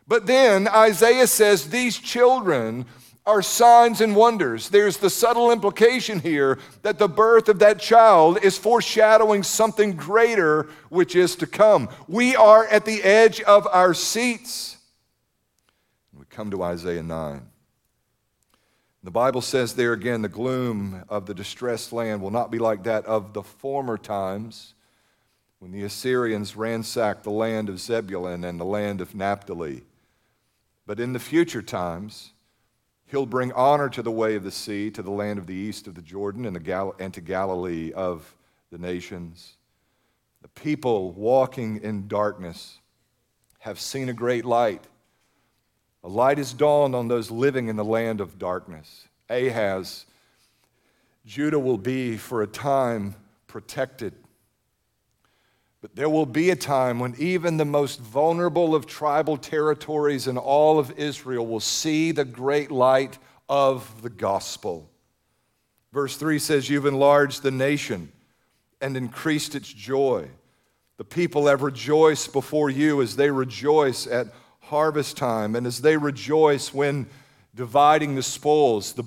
But 0.07 0.26
then 0.26 0.68
Isaiah 0.68 1.26
says 1.26 1.70
these 1.70 1.96
children 1.96 2.85
are 3.24 3.40
signs 3.40 4.00
and 4.00 4.16
wonders. 4.16 4.68
There's 4.68 4.98
the 4.98 5.09
subtle 5.09 5.53
implication 5.53 6.20
here 6.20 6.59
that 6.83 6.98
the 6.98 7.09
birth 7.09 7.48
of 7.48 7.61
that 7.61 7.79
child 7.79 8.38
is 8.42 8.59
foreshadowing 8.59 9.42
something 9.42 9.92
greater 9.92 10.68
which 10.90 11.16
is 11.16 11.37
to 11.37 11.46
come. 11.46 11.88
We 12.09 12.35
are 12.37 12.66
at 12.66 12.85
the 12.85 13.03
edge 13.03 13.40
of 13.42 13.66
our 13.70 13.94
seats 13.94 14.76
come 16.40 16.50
to 16.50 16.62
Isaiah 16.62 17.03
9. 17.03 17.42
The 19.03 19.11
Bible 19.11 19.42
says 19.42 19.74
there 19.74 19.92
again, 19.92 20.22
the 20.22 20.29
gloom 20.31 21.05
of 21.11 21.26
the 21.26 21.35
distressed 21.35 21.92
land 21.92 22.22
will 22.22 22.31
not 22.31 22.50
be 22.50 22.59
like 22.59 22.85
that 22.85 23.05
of 23.05 23.35
the 23.35 23.42
former 23.42 23.98
times 23.98 24.72
when 25.59 25.70
the 25.70 25.83
Assyrians 25.83 26.57
ransacked 26.57 27.24
the 27.24 27.31
land 27.31 27.68
of 27.68 27.79
Zebulun 27.79 28.42
and 28.42 28.59
the 28.59 28.64
land 28.64 29.03
of 29.03 29.14
Naphtali. 29.14 29.83
But 30.87 30.98
in 30.98 31.12
the 31.12 31.18
future 31.18 31.61
times, 31.61 32.33
he'll 33.05 33.26
bring 33.26 33.53
honor 33.53 33.90
to 33.90 34.00
the 34.00 34.11
way 34.11 34.35
of 34.35 34.42
the 34.42 34.50
sea, 34.50 34.90
to 34.92 35.03
the 35.03 35.11
land 35.11 35.38
of 35.38 35.46
the 35.46 35.53
east 35.53 35.87
of 35.87 35.94
the 35.94 36.00
Jordan, 36.00 36.46
and, 36.46 36.57
the 36.57 36.61
Gal- 36.61 36.96
and 36.98 37.12
to 37.12 37.20
Galilee 37.20 37.92
of 37.92 38.35
the 38.72 38.79
nations. 38.79 39.59
The 40.40 40.48
people 40.48 41.12
walking 41.12 41.83
in 41.83 42.09
darkness 42.09 42.79
have 43.59 43.79
seen 43.79 44.09
a 44.09 44.14
great 44.14 44.46
light. 44.46 44.87
A 46.02 46.08
light 46.08 46.38
has 46.38 46.52
dawned 46.52 46.94
on 46.94 47.08
those 47.08 47.30
living 47.30 47.68
in 47.68 47.76
the 47.76 47.84
land 47.84 48.20
of 48.20 48.38
darkness. 48.38 49.06
Ahaz, 49.28 50.06
Judah 51.26 51.58
will 51.58 51.78
be 51.78 52.16
for 52.16 52.42
a 52.42 52.46
time 52.46 53.14
protected. 53.46 54.14
But 55.82 55.96
there 55.96 56.10
will 56.10 56.26
be 56.26 56.50
a 56.50 56.56
time 56.56 56.98
when 56.98 57.14
even 57.18 57.56
the 57.56 57.64
most 57.64 58.00
vulnerable 58.00 58.74
of 58.74 58.86
tribal 58.86 59.36
territories 59.36 60.26
in 60.26 60.36
all 60.36 60.78
of 60.78 60.98
Israel 60.98 61.46
will 61.46 61.60
see 61.60 62.12
the 62.12 62.24
great 62.24 62.70
light 62.70 63.18
of 63.48 64.02
the 64.02 64.10
gospel. 64.10 64.90
Verse 65.92 66.16
3 66.16 66.38
says, 66.38 66.68
You've 66.68 66.86
enlarged 66.86 67.42
the 67.42 67.50
nation 67.50 68.12
and 68.80 68.96
increased 68.96 69.54
its 69.54 69.72
joy. 69.72 70.28
The 70.98 71.04
people 71.04 71.46
have 71.46 71.62
rejoiced 71.62 72.32
before 72.32 72.68
you 72.68 73.00
as 73.00 73.16
they 73.16 73.30
rejoice 73.30 74.06
at 74.06 74.26
harvest 74.70 75.16
time 75.16 75.56
and 75.56 75.66
as 75.66 75.80
they 75.80 75.96
rejoice 75.96 76.72
when 76.72 77.06
dividing 77.56 78.14
the 78.14 78.22
spoils, 78.22 78.92
the, 78.92 79.04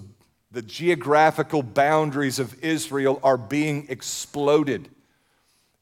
the 0.52 0.62
geographical 0.62 1.64
boundaries 1.64 2.38
of 2.38 2.62
Israel 2.62 3.18
are 3.24 3.38
being 3.38 3.86
exploded. 3.88 4.90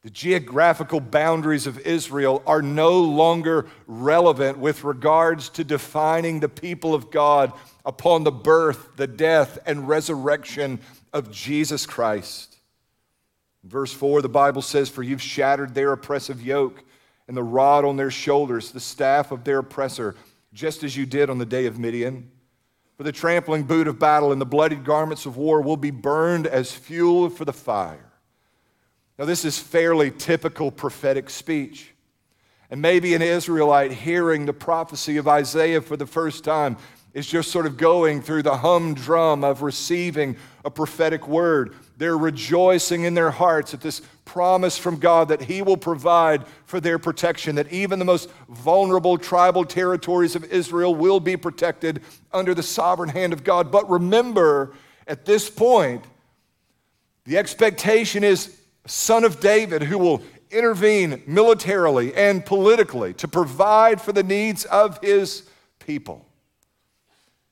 The 0.03 0.11
geographical 0.11 0.99
boundaries 0.99 1.65
of 1.65 1.79
Israel 1.79 2.43
are 2.45 2.61
no 2.61 3.01
longer 3.01 3.67
relevant 3.87 4.59
with 4.59 4.83
regards 4.83 5.49
to 5.49 5.63
defining 5.63 6.39
the 6.39 6.49
people 6.49 6.93
of 6.93 7.09
God 7.09 7.51
upon 7.83 8.23
the 8.23 8.31
birth, 8.31 8.95
the 8.97 9.07
death, 9.07 9.57
and 9.65 9.87
resurrection 9.87 10.79
of 11.11 11.31
Jesus 11.31 11.87
Christ. 11.87 12.55
verse 13.63 13.91
4, 13.93 14.21
the 14.21 14.29
Bible 14.29 14.61
says, 14.61 14.89
For 14.89 15.01
you've 15.01 15.21
shattered 15.23 15.73
their 15.73 15.91
oppressive 15.91 16.39
yoke 16.39 16.83
and 17.31 17.37
the 17.37 17.43
rod 17.43 17.85
on 17.85 17.95
their 17.95 18.11
shoulders, 18.11 18.71
the 18.71 18.79
staff 18.81 19.31
of 19.31 19.45
their 19.45 19.59
oppressor, 19.59 20.17
just 20.51 20.83
as 20.83 20.97
you 20.97 21.05
did 21.05 21.29
on 21.29 21.37
the 21.37 21.45
day 21.45 21.65
of 21.65 21.79
Midian. 21.79 22.29
For 22.97 23.03
the 23.03 23.13
trampling 23.13 23.63
boot 23.63 23.87
of 23.87 23.97
battle 23.97 24.33
and 24.33 24.41
the 24.41 24.45
bloodied 24.45 24.83
garments 24.83 25.25
of 25.25 25.37
war 25.37 25.61
will 25.61 25.77
be 25.77 25.91
burned 25.91 26.45
as 26.45 26.73
fuel 26.73 27.29
for 27.29 27.45
the 27.45 27.53
fire. 27.53 28.11
Now, 29.17 29.23
this 29.23 29.45
is 29.45 29.57
fairly 29.57 30.11
typical 30.11 30.71
prophetic 30.71 31.29
speech. 31.29 31.93
And 32.69 32.81
maybe 32.81 33.13
an 33.13 33.21
Israelite 33.21 33.93
hearing 33.93 34.45
the 34.45 34.51
prophecy 34.51 35.15
of 35.15 35.25
Isaiah 35.29 35.79
for 35.79 35.95
the 35.95 36.05
first 36.05 36.43
time 36.43 36.75
is 37.13 37.27
just 37.27 37.49
sort 37.49 37.65
of 37.65 37.77
going 37.77 38.21
through 38.21 38.43
the 38.43 38.57
humdrum 38.57 39.45
of 39.45 39.61
receiving 39.61 40.35
a 40.65 40.69
prophetic 40.69 41.29
word. 41.29 41.75
They're 41.95 42.17
rejoicing 42.17 43.05
in 43.05 43.13
their 43.13 43.31
hearts 43.31 43.73
at 43.73 43.79
this 43.79 44.01
promise 44.31 44.77
from 44.77 44.95
God 44.95 45.27
that 45.27 45.41
He 45.41 45.61
will 45.61 45.75
provide 45.75 46.45
for 46.63 46.79
their 46.79 46.97
protection, 46.97 47.55
that 47.55 47.69
even 47.69 47.99
the 47.99 48.05
most 48.05 48.29
vulnerable 48.47 49.17
tribal 49.17 49.65
territories 49.65 50.37
of 50.37 50.45
Israel 50.45 50.95
will 50.95 51.19
be 51.19 51.35
protected 51.35 52.01
under 52.31 52.53
the 52.53 52.63
sovereign 52.63 53.09
hand 53.09 53.33
of 53.33 53.43
God. 53.43 53.73
But 53.73 53.89
remember, 53.89 54.73
at 55.05 55.25
this 55.25 55.49
point, 55.49 56.05
the 57.25 57.37
expectation 57.37 58.23
is 58.23 58.57
a 58.85 58.89
son 58.89 59.25
of 59.25 59.41
David 59.41 59.83
who 59.83 59.97
will 59.97 60.23
intervene 60.49 61.21
militarily 61.27 62.15
and 62.15 62.45
politically 62.45 63.13
to 63.15 63.27
provide 63.27 63.99
for 63.99 64.13
the 64.13 64.23
needs 64.23 64.63
of 64.63 64.97
his 65.03 65.43
people. 65.79 66.25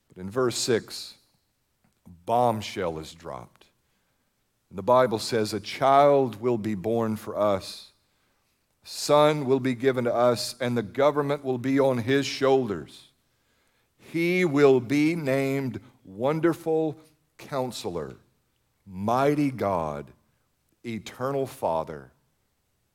But 0.08 0.22
in 0.22 0.30
verse 0.30 0.56
6, 0.56 1.14
a 2.06 2.08
bombshell 2.24 2.98
is 2.98 3.12
dropped. 3.12 3.59
And 4.70 4.78
the 4.78 4.82
Bible 4.82 5.18
says, 5.18 5.52
A 5.52 5.60
child 5.60 6.40
will 6.40 6.58
be 6.58 6.74
born 6.74 7.16
for 7.16 7.36
us, 7.36 7.92
a 8.84 8.88
son 8.88 9.44
will 9.44 9.60
be 9.60 9.74
given 9.74 10.04
to 10.04 10.14
us, 10.14 10.54
and 10.60 10.76
the 10.76 10.82
government 10.82 11.44
will 11.44 11.58
be 11.58 11.78
on 11.78 11.98
his 11.98 12.24
shoulders. 12.24 13.08
He 13.98 14.44
will 14.44 14.80
be 14.80 15.14
named 15.14 15.80
Wonderful 16.04 16.98
Counselor, 17.36 18.16
Mighty 18.86 19.50
God, 19.50 20.10
Eternal 20.84 21.46
Father, 21.46 22.10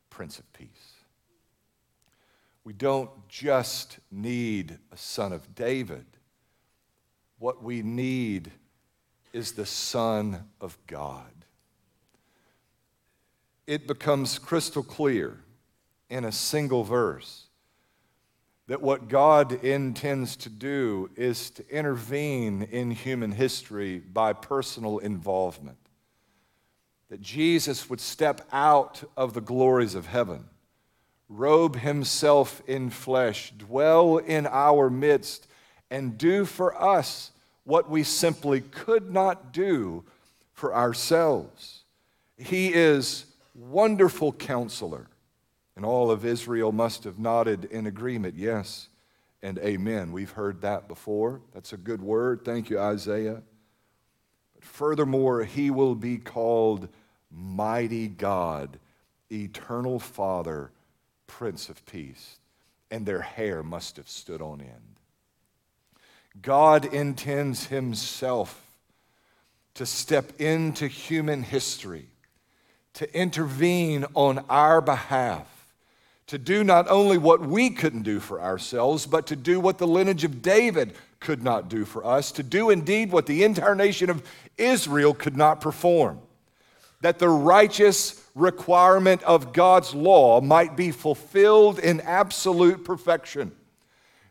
Prince 0.10 0.40
of 0.40 0.52
Peace. 0.54 0.70
We 2.64 2.74
don't 2.74 3.12
just 3.30 4.00
need 4.12 4.80
a 4.92 4.98
son 4.98 5.32
of 5.32 5.54
David. 5.54 6.06
What 7.38 7.64
we 7.64 7.84
need 7.84 8.52
is 9.34 9.52
the 9.52 9.66
Son 9.66 10.46
of 10.60 10.78
God. 10.88 11.35
It 13.68 13.88
becomes 13.88 14.38
crystal 14.38 14.84
clear 14.84 15.38
in 16.10 16.26
a 16.26 16.32
single 16.32 16.84
verse 16.84 17.46
that 18.68 18.82
what 18.82 19.08
God 19.10 19.64
intends 19.64 20.36
to 20.38 20.50
do 20.50 21.10
is 21.16 21.52
to 21.52 21.70
intervene 21.70 22.64
in 22.64 22.92
human 22.92 23.32
history 23.32 24.00
by 24.00 24.34
personal 24.34 24.98
involvement. 25.00 25.78
That 27.10 27.22
Jesus 27.22 27.90
would 27.90 28.02
step 28.02 28.42
out 28.52 29.04
of 29.16 29.34
the 29.34 29.42
glories 29.42 29.94
of 29.94 30.08
heaven, 30.08 30.46
robe 31.30 31.76
himself 31.76 32.62
in 32.66 32.90
flesh, 32.90 33.54
dwell 33.56 34.18
in 34.18 34.48
our 34.48 34.90
midst 34.90 35.48
and 35.92 36.18
do 36.18 36.46
for 36.46 36.80
us 36.82 37.32
what 37.64 37.90
we 37.90 38.04
simply 38.04 38.62
could 38.62 39.12
not 39.12 39.54
do 39.54 40.04
for 40.54 40.74
ourselves. 40.76 41.84
He 42.38 42.74
is 42.74 43.26
wonderful 43.56 44.34
counselor. 44.34 45.08
And 45.76 45.84
all 45.84 46.12
of 46.12 46.26
Israel 46.26 46.72
must 46.72 47.04
have 47.06 47.18
nodded 47.18 47.66
in 47.66 47.88
agreement, 47.88 48.36
yes 48.36 48.90
and 49.46 49.60
amen. 49.60 50.12
We've 50.12 50.32
heard 50.32 50.62
that 50.62 50.88
before. 50.88 51.40
That's 51.54 51.72
a 51.72 51.78
good 51.78 52.02
word. 52.02 52.44
Thank 52.44 52.72
you, 52.72 52.80
Isaiah. 52.80 53.44
But 54.56 54.64
furthermore, 54.64 55.44
he 55.44 55.70
will 55.70 55.94
be 55.94 56.18
called 56.18 56.90
Mighty 57.30 58.08
God, 58.08 58.80
Eternal 59.32 60.00
Father, 60.00 60.72
Prince 61.28 61.70
of 61.70 61.86
Peace. 61.86 62.40
And 62.90 63.06
their 63.06 63.22
hair 63.22 63.62
must 63.62 63.98
have 63.98 64.10
stood 64.10 64.42
on 64.42 64.62
end. 64.62 65.00
God 66.42 66.86
intends 66.86 67.68
Himself 67.68 68.66
to 69.76 69.86
step 69.86 70.40
into 70.42 70.88
human 70.88 71.44
history, 71.44 72.08
to 72.96 73.18
intervene 73.18 74.06
on 74.14 74.44
our 74.50 74.82
behalf, 74.82 75.48
to 76.28 76.38
do 76.38 76.64
not 76.64 76.90
only 76.90 77.18
what 77.18 77.42
we 77.42 77.70
couldn't 77.70 78.04
do 78.04 78.20
for 78.20 78.42
ourselves, 78.42 79.06
but 79.06 79.28
to 79.28 79.36
do 79.36 79.60
what 79.60 79.78
the 79.78 79.88
lineage 79.88 80.24
of 80.24 80.42
David 80.42 80.94
could 81.20 81.44
not 81.44 81.70
do 81.70 81.86
for 81.86 82.06
us, 82.06 82.32
to 82.34 82.44
do 82.44 82.70
indeed 82.70 83.12
what 83.12 83.26
the 83.26 83.44
entire 83.44 83.76
nation 83.76 84.10
of 84.10 84.24
Israel 84.58 85.14
could 85.14 85.38
not 85.38 85.62
perform. 85.62 86.20
That 87.02 87.20
the 87.20 87.30
righteous 87.30 88.22
requirement 88.34 89.24
of 89.24 89.54
God's 89.54 89.94
law 89.94 90.42
might 90.42 90.76
be 90.76 90.92
fulfilled 90.92 91.80
in 91.80 92.02
absolute 92.02 92.84
perfection 92.84 93.52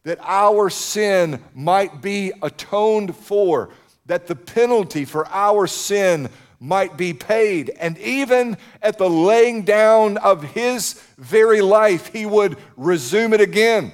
that 0.05 0.19
our 0.23 0.71
sin 0.71 1.43
might 1.55 2.01
be 2.01 2.33
atoned 2.43 3.17
for, 3.17 3.71
that 4.07 4.27
the 4.27 4.37
penalty 4.37 5.05
for 5.05 5.27
our 5.29 5.67
sin 5.67 6.29
might 6.65 6.97
be 6.97 7.13
paid. 7.13 7.71
And 7.79 7.99
even 7.99 8.57
at 8.81 8.97
the 8.97 9.09
laying 9.09 9.63
down 9.63 10.17
of 10.17 10.43
his 10.43 10.95
very 11.19 11.61
life, 11.61 12.07
he 12.07 12.25
would 12.25 12.57
resume 12.77 13.35
it 13.35 13.41
again. 13.41 13.93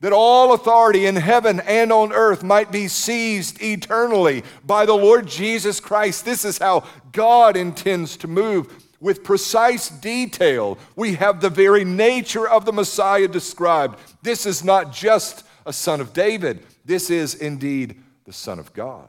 That 0.00 0.12
all 0.12 0.52
authority 0.52 1.06
in 1.06 1.16
heaven 1.16 1.60
and 1.60 1.92
on 1.92 2.12
earth 2.12 2.42
might 2.42 2.70
be 2.70 2.88
seized 2.88 3.62
eternally 3.62 4.42
by 4.64 4.84
the 4.84 4.96
Lord 4.96 5.26
Jesus 5.26 5.80
Christ. 5.80 6.24
This 6.24 6.44
is 6.44 6.58
how 6.58 6.84
God 7.12 7.56
intends 7.56 8.16
to 8.18 8.28
move 8.28 8.84
with 9.00 9.24
precise 9.24 9.88
detail. 9.88 10.76
We 10.96 11.14
have 11.14 11.40
the 11.40 11.50
very 11.50 11.84
nature 11.84 12.48
of 12.48 12.64
the 12.64 12.72
Messiah 12.72 13.28
described. 13.28 13.98
This 14.22 14.44
is 14.44 14.64
not 14.64 14.92
just 14.92 15.44
a 15.66 15.72
son 15.72 16.00
of 16.00 16.12
David. 16.12 16.64
This 16.84 17.10
is 17.10 17.34
indeed 17.34 18.00
the 18.24 18.32
Son 18.32 18.58
of 18.58 18.72
God. 18.72 19.08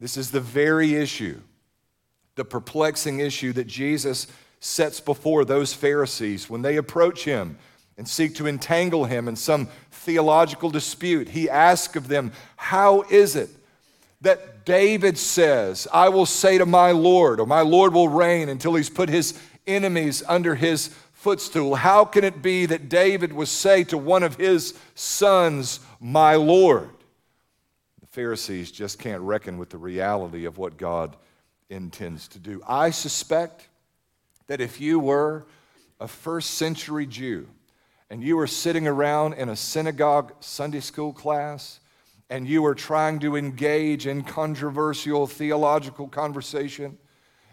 This 0.00 0.16
is 0.16 0.32
the 0.32 0.40
very 0.40 0.94
issue, 0.94 1.40
the 2.34 2.44
perplexing 2.44 3.20
issue 3.20 3.52
that 3.52 3.66
Jesus 3.66 4.26
sets 4.60 5.00
before 5.00 5.44
those 5.44 5.74
Pharisees 5.74 6.48
when 6.48 6.62
they 6.62 6.76
approach 6.76 7.24
him 7.24 7.58
and 7.98 8.08
seek 8.08 8.34
to 8.36 8.46
entangle 8.46 9.04
him 9.04 9.28
in 9.28 9.36
some 9.36 9.68
theological 9.90 10.70
dispute. 10.70 11.28
He 11.28 11.50
asks 11.50 11.96
of 11.96 12.08
them, 12.08 12.32
How 12.56 13.02
is 13.02 13.36
it 13.36 13.50
that 14.22 14.64
David 14.64 15.18
says, 15.18 15.88
I 15.92 16.08
will 16.08 16.26
say 16.26 16.58
to 16.58 16.66
my 16.66 16.92
Lord, 16.92 17.40
or 17.40 17.46
my 17.46 17.62
Lord 17.62 17.92
will 17.92 18.08
reign 18.08 18.48
until 18.48 18.74
he's 18.74 18.90
put 18.90 19.08
his 19.08 19.38
enemies 19.66 20.22
under 20.28 20.54
his 20.54 20.88
footstool. 21.12 21.74
How 21.74 22.04
can 22.04 22.24
it 22.24 22.42
be 22.42 22.66
that 22.66 22.88
David 22.88 23.32
would 23.32 23.48
say 23.48 23.84
to 23.84 23.98
one 23.98 24.22
of 24.22 24.36
his 24.36 24.78
sons, 24.94 25.80
My 26.00 26.34
Lord? 26.36 26.90
The 28.00 28.06
Pharisees 28.08 28.70
just 28.72 28.98
can't 28.98 29.22
reckon 29.22 29.58
with 29.58 29.70
the 29.70 29.78
reality 29.78 30.44
of 30.44 30.58
what 30.58 30.76
God 30.76 31.16
intends 31.72 32.28
to 32.28 32.38
do. 32.38 32.62
I 32.68 32.90
suspect 32.90 33.68
that 34.46 34.60
if 34.60 34.80
you 34.80 35.00
were 35.00 35.46
a 35.98 36.06
first 36.06 36.52
century 36.52 37.06
Jew 37.06 37.48
and 38.10 38.22
you 38.22 38.36
were 38.36 38.46
sitting 38.46 38.86
around 38.86 39.34
in 39.34 39.48
a 39.48 39.56
synagogue 39.56 40.34
Sunday 40.40 40.80
school 40.80 41.12
class 41.12 41.80
and 42.28 42.46
you 42.46 42.62
were 42.62 42.74
trying 42.74 43.18
to 43.20 43.36
engage 43.36 44.06
in 44.06 44.22
controversial 44.22 45.26
theological 45.26 46.08
conversation, 46.08 46.98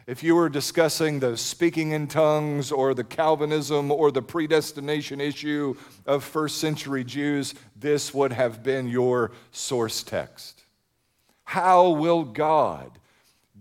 if 0.08 0.24
you 0.24 0.36
were 0.36 0.50
discussing 0.50 1.20
the 1.20 1.38
speaking 1.38 1.92
in 1.92 2.08
tongues 2.08 2.72
or 2.72 2.94
the 2.94 3.04
Calvinism 3.04 3.92
or 3.92 4.12
the 4.12 4.22
predestination 4.22 5.22
issue 5.22 5.76
of 6.06 6.24
first 6.24 6.58
century 6.58 7.04
Jews, 7.04 7.54
this 7.76 8.14
would 8.14 8.34
have 8.34 8.64
been 8.64 8.88
your 8.88 9.32
source 9.52 10.02
text. 10.04 10.64
How 11.44 11.90
will 11.90 12.24
God 12.24 12.99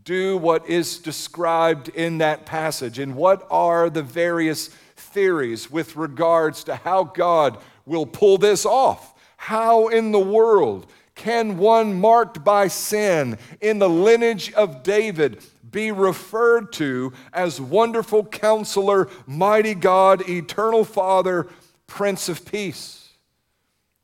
do 0.05 0.37
what 0.37 0.69
is 0.69 0.99
described 0.99 1.89
in 1.91 2.19
that 2.19 2.47
passage? 2.47 2.99
And 2.99 3.15
what 3.15 3.47
are 3.51 3.91
the 3.91 4.03
various 4.03 4.69
theories 4.97 5.71
with 5.71 5.97
regards 5.97 6.65
to 6.65 6.77
how 6.77 7.05
God 7.05 7.59
will 7.87 8.07
pull 8.07 8.39
this 8.39 8.67
off? 8.67 9.15
How 9.37 9.89
in 9.89 10.13
the 10.13 10.19
world 10.19 10.91
can 11.15 11.59
one 11.59 12.01
marked 12.01 12.45
by 12.45 12.69
sin 12.69 13.39
in 13.61 13.79
the 13.79 13.89
lineage 13.89 14.53
of 14.53 14.83
David 14.83 15.43
be 15.71 15.91
referred 15.91 16.73
to 16.75 17.13
as 17.33 17.61
wonderful 17.61 18.25
counselor, 18.25 19.09
mighty 19.27 19.75
God, 19.75 20.29
eternal 20.29 20.85
Father, 20.85 21.49
Prince 21.87 22.29
of 22.29 22.45
Peace? 22.45 23.11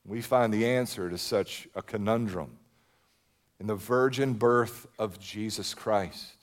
We 0.04 0.20
find 0.20 0.52
the 0.52 0.66
answer 0.66 1.08
to 1.08 1.16
such 1.16 1.66
a 1.74 1.82
conundrum 1.82 2.58
in 3.64 3.68
the 3.68 3.74
virgin 3.74 4.34
birth 4.34 4.86
of 4.98 5.18
Jesus 5.18 5.72
Christ. 5.72 6.34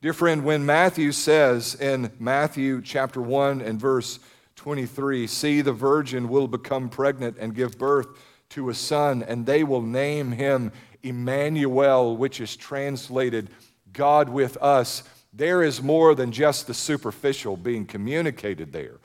Dear 0.00 0.12
friend, 0.12 0.44
when 0.44 0.64
Matthew 0.64 1.10
says 1.10 1.74
in 1.74 2.12
Matthew 2.20 2.80
chapter 2.80 3.20
1 3.20 3.60
and 3.60 3.80
verse 3.80 4.20
23, 4.54 5.26
see 5.26 5.62
the 5.62 5.72
virgin 5.72 6.28
will 6.28 6.46
become 6.46 6.88
pregnant 6.88 7.38
and 7.40 7.56
give 7.56 7.76
birth 7.76 8.06
to 8.50 8.68
a 8.68 8.74
son, 8.74 9.24
and 9.24 9.44
they 9.44 9.64
will 9.64 9.82
name 9.82 10.30
him 10.30 10.70
Emmanuel, 11.02 12.16
which 12.16 12.40
is 12.40 12.54
translated 12.54 13.50
God 13.92 14.28
with 14.28 14.56
us. 14.58 15.02
There 15.32 15.60
is 15.60 15.82
more 15.82 16.14
than 16.14 16.30
just 16.30 16.68
the 16.68 16.74
superficial 16.74 17.56
being 17.56 17.84
communicated 17.84 18.72
there. 18.72 19.00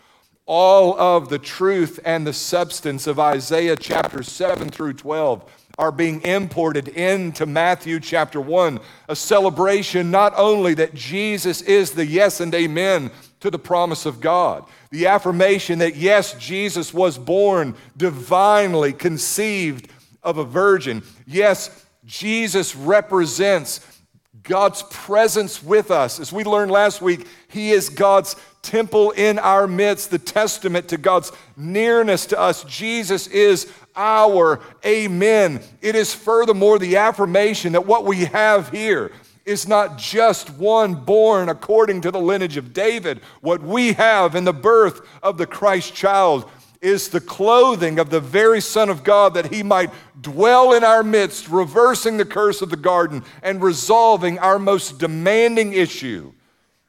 All 0.52 1.00
of 1.00 1.30
the 1.30 1.38
truth 1.38 2.00
and 2.04 2.26
the 2.26 2.34
substance 2.34 3.06
of 3.06 3.20
Isaiah 3.20 3.76
chapter 3.76 4.24
7 4.24 4.72
through 4.72 4.94
12 4.94 5.44
are 5.78 5.92
being 5.92 6.24
imported 6.24 6.88
into 6.88 7.46
Matthew 7.46 8.00
chapter 8.00 8.42
1, 8.42 8.80
a 9.08 9.16
celebration 9.16 10.10
not 10.10 10.34
only 10.36 10.74
that 10.74 10.96
Jesus 10.96 11.62
is 11.62 11.92
the 11.92 12.04
yes 12.04 12.40
and 12.40 12.52
amen 12.56 13.12
to 13.42 13.52
the 13.52 13.60
promise 13.60 14.08
of 14.08 14.22
God, 14.22 14.66
the 14.90 15.06
affirmation 15.06 15.78
that 15.80 15.96
yes, 15.96 16.34
Jesus 16.40 16.96
was 16.96 17.20
born 17.20 17.76
divinely 17.96 18.92
conceived 18.92 19.88
of 20.24 20.40
a 20.40 20.44
virgin. 20.44 21.04
Yes, 21.28 21.86
Jesus 22.08 22.76
represents 22.76 23.99
God's 24.44 24.84
presence 24.84 25.62
with 25.62 25.92
us. 25.92 26.20
As 26.20 26.32
we 26.32 26.44
learned 26.44 26.72
last 26.72 27.02
week, 27.02 27.28
He 27.50 27.72
is 27.72 27.90
God's 27.90 28.36
temple 28.62 29.12
in 29.12 29.40
our 29.40 29.68
midst, 29.68 30.12
the 30.12 30.20
testament 30.20 30.90
to 30.90 30.98
God's 30.98 31.32
nearness 31.56 32.26
to 32.28 32.40
us. 32.40 32.64
Jesus 32.64 33.28
is 33.28 33.72
our 33.96 34.62
amen. 34.86 35.62
It 35.82 35.96
is 35.96 36.14
furthermore 36.14 36.80
the 36.80 36.98
affirmation 36.98 37.74
that 37.74 37.86
what 37.86 38.06
we 38.06 38.26
have 38.26 38.70
here 38.70 39.12
is 39.46 39.68
not 39.68 39.98
just 39.98 40.50
one 40.52 40.94
born 40.94 41.50
according 41.50 42.02
to 42.02 42.12
the 42.12 42.20
lineage 42.20 42.58
of 42.58 42.74
David. 42.74 43.20
What 43.42 43.62
we 43.64 43.94
have 43.94 44.36
in 44.36 44.44
the 44.44 44.54
birth 44.54 45.02
of 45.24 45.38
the 45.38 45.48
Christ 45.48 45.94
child 45.96 46.50
is 46.82 47.10
the 47.10 47.20
clothing 47.20 48.00
of 48.00 48.10
the 48.10 48.20
very 48.20 48.62
Son 48.62 48.90
of 48.90 49.04
God 49.04 49.34
that 49.34 49.54
he 49.54 49.64
might 49.64 49.92
dwell 50.20 50.74
in 50.74 50.84
our 50.84 51.04
midst, 51.04 51.50
reversing 51.50 52.18
the 52.18 52.26
curse 52.26 52.62
of 52.62 52.70
the 52.70 52.78
garden 52.78 53.24
and 53.44 53.62
resolving 53.62 54.40
our 54.40 54.58
most 54.58 54.98
demanding 54.98 55.74
issue 55.74 56.32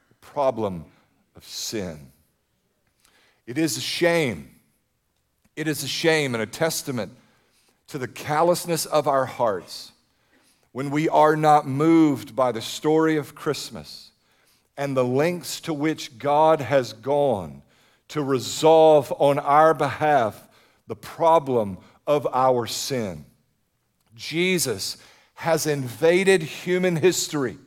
the 0.07 0.15
problem 0.15 0.85
of 1.35 1.43
sin. 1.45 2.11
It 3.45 3.57
is 3.57 3.75
a 3.77 3.81
shame 3.81 4.51
it 5.55 5.67
is 5.67 5.83
a 5.83 5.87
shame 5.87 6.33
and 6.33 6.41
a 6.41 6.47
testament 6.47 7.11
to 7.87 7.97
the 7.97 8.07
callousness 8.07 8.85
of 8.85 9.07
our 9.07 9.25
hearts 9.25 9.91
when 10.71 10.89
we 10.89 11.09
are 11.09 11.35
not 11.35 11.67
moved 11.67 12.35
by 12.35 12.51
the 12.51 12.61
story 12.61 13.17
of 13.17 13.35
Christmas 13.35 14.11
and 14.77 14.95
the 14.95 15.03
lengths 15.03 15.59
to 15.61 15.73
which 15.73 16.17
God 16.17 16.61
has 16.61 16.93
gone 16.93 17.60
to 18.11 18.21
resolve 18.21 19.13
on 19.19 19.39
our 19.39 19.73
behalf 19.73 20.47
the 20.87 20.95
problem 20.95 21.77
of 22.05 22.27
our 22.33 22.67
sin. 22.67 23.25
Jesus 24.15 24.97
has 25.35 25.65
invaded 25.65 26.43
human 26.43 26.97
history. 26.97 27.57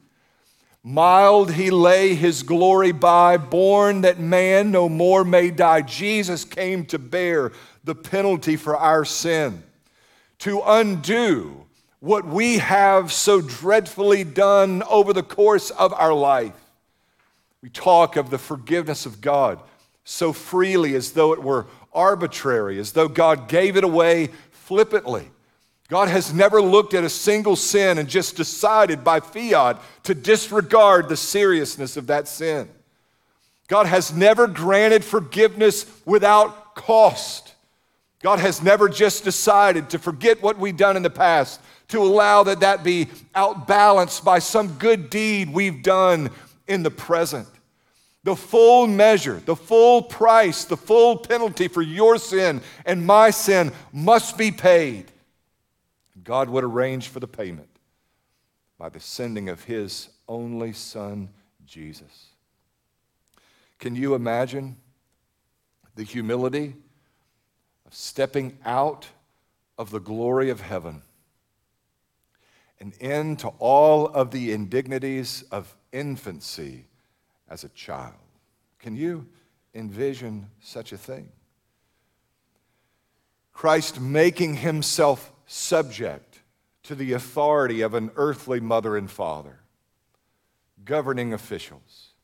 Mild 0.82 1.52
he 1.52 1.70
lay 1.70 2.14
his 2.14 2.42
glory 2.42 2.92
by, 2.92 3.38
born 3.38 4.02
that 4.02 4.20
man 4.20 4.70
no 4.70 4.86
more 4.86 5.24
may 5.24 5.50
die. 5.50 5.80
Jesus 5.80 6.44
came 6.44 6.84
to 6.86 6.98
bear 6.98 7.50
the 7.82 7.94
penalty 7.94 8.56
for 8.56 8.76
our 8.76 9.06
sin, 9.06 9.62
to 10.40 10.60
undo 10.60 11.64
what 12.00 12.26
we 12.26 12.58
have 12.58 13.10
so 13.10 13.40
dreadfully 13.40 14.24
done 14.24 14.82
over 14.90 15.14
the 15.14 15.22
course 15.22 15.70
of 15.70 15.94
our 15.94 16.12
life. 16.12 16.52
We 17.62 17.70
talk 17.70 18.16
of 18.16 18.28
the 18.28 18.36
forgiveness 18.36 19.06
of 19.06 19.22
God 19.22 19.58
so 20.04 20.32
freely 20.32 20.94
as 20.94 21.12
though 21.12 21.32
it 21.32 21.42
were 21.42 21.66
arbitrary, 21.92 22.78
as 22.78 22.92
though 22.92 23.08
God 23.08 23.48
gave 23.48 23.76
it 23.76 23.84
away 23.84 24.28
flippantly. 24.50 25.30
God 25.88 26.08
has 26.08 26.32
never 26.32 26.62
looked 26.62 26.94
at 26.94 27.04
a 27.04 27.10
single 27.10 27.56
sin 27.56 27.98
and 27.98 28.08
just 28.08 28.36
decided 28.36 29.04
by 29.04 29.20
fiat 29.20 29.80
to 30.04 30.14
disregard 30.14 31.08
the 31.08 31.16
seriousness 31.16 31.96
of 31.96 32.06
that 32.06 32.26
sin. 32.26 32.68
God 33.68 33.86
has 33.86 34.12
never 34.12 34.46
granted 34.46 35.04
forgiveness 35.04 35.86
without 36.04 36.74
cost. 36.74 37.54
God 38.20 38.38
has 38.38 38.62
never 38.62 38.88
just 38.88 39.24
decided 39.24 39.90
to 39.90 39.98
forget 39.98 40.42
what 40.42 40.58
we've 40.58 40.76
done 40.76 40.96
in 40.96 41.02
the 41.02 41.10
past, 41.10 41.60
to 41.88 42.02
allow 42.02 42.42
that 42.44 42.60
that 42.60 42.82
be 42.82 43.08
outbalanced 43.34 44.24
by 44.24 44.38
some 44.38 44.68
good 44.78 45.10
deed 45.10 45.52
we've 45.52 45.82
done 45.82 46.30
in 46.66 46.82
the 46.82 46.90
present. 46.90 47.46
The 48.24 48.34
full 48.34 48.86
measure, 48.86 49.40
the 49.44 49.54
full 49.54 50.02
price, 50.02 50.64
the 50.64 50.78
full 50.78 51.18
penalty 51.18 51.68
for 51.68 51.82
your 51.82 52.16
sin 52.16 52.62
and 52.86 53.06
my 53.06 53.30
sin 53.30 53.70
must 53.92 54.38
be 54.38 54.50
paid. 54.50 55.12
God 56.22 56.48
would 56.48 56.64
arrange 56.64 57.08
for 57.08 57.20
the 57.20 57.28
payment 57.28 57.68
by 58.78 58.88
the 58.88 58.98
sending 58.98 59.50
of 59.50 59.64
His 59.64 60.08
only 60.26 60.72
Son, 60.72 61.28
Jesus. 61.66 62.28
Can 63.78 63.94
you 63.94 64.14
imagine 64.14 64.76
the 65.94 66.04
humility 66.04 66.74
of 67.86 67.94
stepping 67.94 68.56
out 68.64 69.06
of 69.76 69.90
the 69.90 70.00
glory 70.00 70.48
of 70.48 70.62
heaven 70.62 71.02
and 72.80 72.94
into 72.94 73.48
all 73.58 74.06
of 74.06 74.30
the 74.30 74.52
indignities 74.52 75.44
of 75.50 75.76
infancy 75.92 76.86
as 77.48 77.64
a 77.64 77.68
child. 77.70 78.14
Can 78.78 78.96
you 78.96 79.26
envision 79.74 80.48
such 80.60 80.92
a 80.92 80.98
thing? 80.98 81.28
Christ 83.52 84.00
making 84.00 84.56
himself 84.56 85.32
subject 85.46 86.40
to 86.84 86.94
the 86.94 87.12
authority 87.12 87.80
of 87.80 87.94
an 87.94 88.10
earthly 88.16 88.60
mother 88.60 88.96
and 88.96 89.10
father, 89.10 89.60
governing 90.84 91.32
officials 91.32 92.14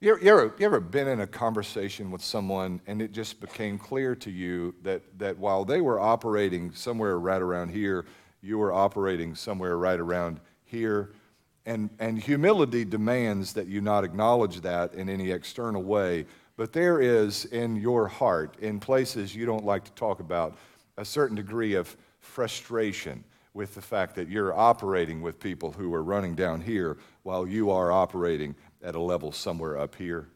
you 0.00 0.14
ever, 0.14 0.54
you, 0.58 0.66
ever, 0.66 0.80
been 0.80 1.08
in 1.08 1.20
a 1.20 1.26
conversation 1.26 2.10
with 2.10 2.22
someone 2.22 2.80
and 2.86 3.02
it 3.02 3.12
just 3.12 3.38
became 3.38 3.78
clear 3.78 4.14
to 4.16 4.30
you 4.30 4.74
that, 4.82 5.02
that 5.18 5.36
while 5.38 5.66
they 5.66 5.82
were 5.82 6.00
operating 6.00 6.72
somewhere 6.72 7.18
right 7.18 7.42
around 7.42 7.68
here, 7.68 8.06
you 8.40 8.56
were 8.56 8.72
operating 8.72 9.34
somewhere 9.34 9.76
right 9.76 10.00
around 10.00 10.40
here? 10.64 11.12
And, 11.66 11.90
and 11.98 12.18
humility 12.18 12.84
demands 12.84 13.52
that 13.52 13.66
you 13.66 13.80
not 13.80 14.04
acknowledge 14.04 14.60
that 14.62 14.94
in 14.94 15.08
any 15.08 15.30
external 15.30 15.82
way. 15.82 16.26
But 16.56 16.72
there 16.72 17.00
is 17.00 17.44
in 17.46 17.76
your 17.76 18.08
heart, 18.08 18.56
in 18.60 18.80
places 18.80 19.34
you 19.34 19.46
don't 19.46 19.64
like 19.64 19.84
to 19.84 19.92
talk 19.92 20.20
about, 20.20 20.56
a 20.96 21.04
certain 21.04 21.36
degree 21.36 21.74
of 21.74 21.96
frustration 22.20 23.24
with 23.54 23.74
the 23.74 23.80
fact 23.80 24.14
that 24.14 24.28
you're 24.28 24.56
operating 24.56 25.22
with 25.22 25.40
people 25.40 25.72
who 25.72 25.92
are 25.92 26.02
running 26.02 26.34
down 26.34 26.60
here 26.60 26.98
while 27.22 27.46
you 27.46 27.70
are 27.70 27.90
operating 27.90 28.54
at 28.82 28.94
a 28.94 29.00
level 29.00 29.32
somewhere 29.32 29.78
up 29.78 29.94
here. 29.94 30.28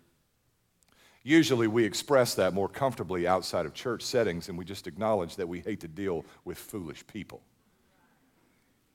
Usually 1.23 1.69
we 1.69 1.85
express 1.85 2.35
that 2.35 2.53
more 2.53 2.69
comfortably 2.69 3.27
outside 3.27 3.65
of 3.65 3.73
church 3.73 4.03
settings 4.03 4.49
and 4.49 4.59
we 4.59 4.65
just 4.65 4.87
acknowledge 4.87 5.37
that 5.37 5.49
we 5.49 5.61
hate 5.61 5.81
to 5.81 5.89
deal 5.89 6.25
with 6.45 6.59
foolish 6.59 7.07
people. 7.07 7.41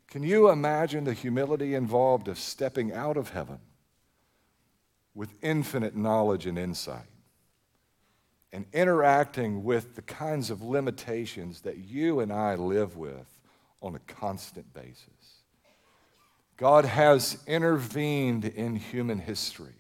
Can 0.10 0.24
you 0.24 0.50
imagine 0.50 1.04
the 1.04 1.14
humility 1.14 1.76
involved 1.76 2.28
of 2.28 2.40
stepping 2.40 2.92
out 2.92 3.16
of 3.16 3.30
heaven 3.30 3.60
with 5.14 5.30
infinite 5.44 5.96
knowledge 5.96 6.48
and 6.48 6.58
insight 6.58 7.06
and 8.52 8.66
interacting 8.74 9.64
with 9.64 9.96
the 9.96 10.02
kinds 10.02 10.50
of 10.50 10.64
limitations 10.64 11.62
that 11.62 11.78
you 11.78 12.22
and 12.22 12.34
I 12.34 12.56
live 12.56 12.98
with 12.98 13.28
on 13.84 13.94
a 13.94 14.00
constant 14.00 14.74
basis? 14.74 15.06
God 16.58 16.86
has 16.86 17.38
intervened 17.46 18.46
in 18.46 18.76
human 18.76 19.20
history 19.20 19.76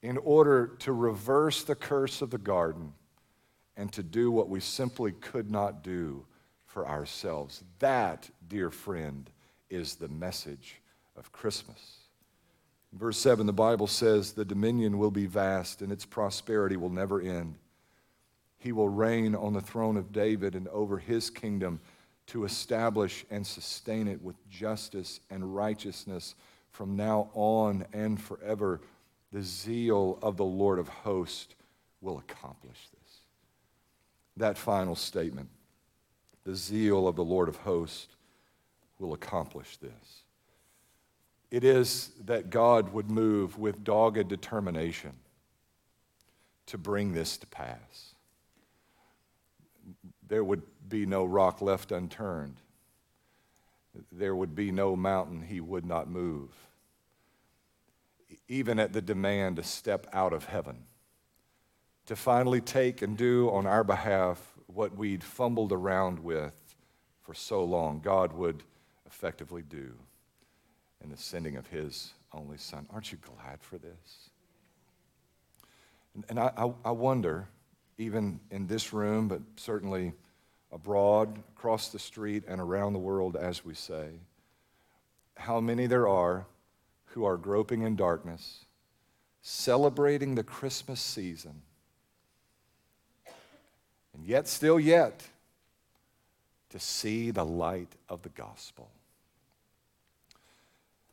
in 0.00 0.16
order 0.16 0.68
to 0.78 0.92
reverse 0.92 1.64
the 1.64 1.74
curse 1.74 2.22
of 2.22 2.30
the 2.30 2.38
garden 2.38 2.94
and 3.76 3.92
to 3.92 4.02
do 4.02 4.30
what 4.30 4.48
we 4.48 4.60
simply 4.60 5.12
could 5.12 5.50
not 5.50 5.84
do 5.84 6.24
for 6.78 6.86
ourselves. 6.86 7.64
That, 7.80 8.30
dear 8.46 8.70
friend, 8.70 9.28
is 9.68 9.96
the 9.96 10.06
message 10.06 10.80
of 11.16 11.32
Christmas. 11.32 11.96
In 12.92 13.00
verse 13.00 13.18
7, 13.18 13.46
the 13.46 13.52
Bible 13.52 13.88
says, 13.88 14.30
The 14.30 14.44
dominion 14.44 14.96
will 14.96 15.10
be 15.10 15.26
vast 15.26 15.82
and 15.82 15.90
its 15.90 16.04
prosperity 16.04 16.76
will 16.76 16.88
never 16.88 17.20
end. 17.20 17.56
he 18.58 18.70
will 18.70 18.88
reign 18.88 19.34
on 19.34 19.54
the 19.54 19.60
throne 19.60 19.96
of 19.96 20.12
David 20.12 20.54
and 20.54 20.68
over 20.68 20.98
his 20.98 21.30
kingdom 21.30 21.80
to 22.28 22.44
establish 22.44 23.26
and 23.28 23.44
sustain 23.44 24.06
it 24.06 24.22
with 24.22 24.36
justice 24.48 25.18
and 25.30 25.56
righteousness 25.56 26.36
from 26.70 26.94
now 26.94 27.28
on 27.34 27.84
and 27.92 28.20
forever. 28.20 28.80
The 29.32 29.42
zeal 29.42 30.20
of 30.22 30.36
the 30.36 30.44
Lord 30.44 30.78
of 30.78 30.86
hosts 30.86 31.56
will 32.00 32.18
accomplish 32.18 32.78
this. 32.92 33.20
That 34.36 34.56
final 34.56 34.94
statement, 34.94 35.48
the 36.48 36.56
zeal 36.56 37.06
of 37.06 37.14
the 37.14 37.24
Lord 37.24 37.48
of 37.48 37.56
hosts 37.56 38.08
will 38.98 39.12
accomplish 39.12 39.76
this. 39.76 40.22
It 41.50 41.62
is 41.62 42.10
that 42.24 42.48
God 42.48 42.92
would 42.92 43.10
move 43.10 43.58
with 43.58 43.84
dogged 43.84 44.28
determination 44.28 45.12
to 46.66 46.78
bring 46.78 47.12
this 47.12 47.36
to 47.36 47.46
pass 47.46 48.14
there 50.28 50.44
would 50.44 50.62
be 50.88 51.06
no 51.06 51.24
rock 51.24 51.60
left 51.60 51.90
unturned. 51.90 52.56
There 54.12 54.36
would 54.36 54.54
be 54.54 54.70
no 54.70 54.94
mountain 54.94 55.42
he 55.42 55.60
would 55.60 55.84
not 55.84 56.08
move. 56.08 56.50
Even 58.46 58.78
at 58.78 58.92
the 58.92 59.02
demand 59.02 59.56
to 59.56 59.62
step 59.62 60.06
out 60.12 60.32
of 60.32 60.44
heaven, 60.44 60.84
to 62.06 62.16
finally 62.16 62.60
take 62.60 63.02
and 63.02 63.16
do 63.16 63.50
on 63.50 63.66
our 63.66 63.84
behalf 63.84 64.57
what 64.68 64.96
we'd 64.96 65.24
fumbled 65.24 65.72
around 65.72 66.20
with 66.20 66.54
for 67.22 67.34
so 67.34 67.64
long, 67.64 68.00
God 68.00 68.32
would 68.32 68.62
effectively 69.06 69.62
do 69.62 69.92
in 71.02 71.10
the 71.10 71.16
sending 71.16 71.56
of 71.56 71.66
his 71.66 72.12
only 72.32 72.58
son. 72.58 72.86
Aren't 72.90 73.10
you 73.10 73.18
glad 73.18 73.60
for 73.60 73.78
this? 73.78 74.30
And, 76.14 76.24
and 76.28 76.38
I, 76.38 76.52
I, 76.56 76.72
I 76.84 76.90
wonder 76.90 77.48
even 77.98 78.38
in 78.50 78.66
this 78.66 78.92
room, 78.92 79.28
but 79.28 79.40
certainly 79.56 80.12
abroad, 80.70 81.38
across 81.56 81.88
the 81.88 81.98
street, 81.98 82.44
and 82.46 82.60
around 82.60 82.92
the 82.92 82.98
world, 82.98 83.36
as 83.36 83.64
we 83.64 83.74
say, 83.74 84.20
how 85.36 85.60
many 85.60 85.86
there 85.86 86.06
are 86.06 86.46
who 87.06 87.24
are 87.24 87.36
groping 87.36 87.82
in 87.82 87.96
darkness, 87.96 88.66
celebrating 89.42 90.34
the 90.34 90.44
Christmas 90.44 91.00
season, 91.00 91.62
and 94.18 94.26
yet, 94.26 94.48
still 94.48 94.80
yet, 94.80 95.22
to 96.70 96.80
see 96.80 97.30
the 97.30 97.44
light 97.44 97.92
of 98.08 98.22
the 98.22 98.28
gospel. 98.30 98.90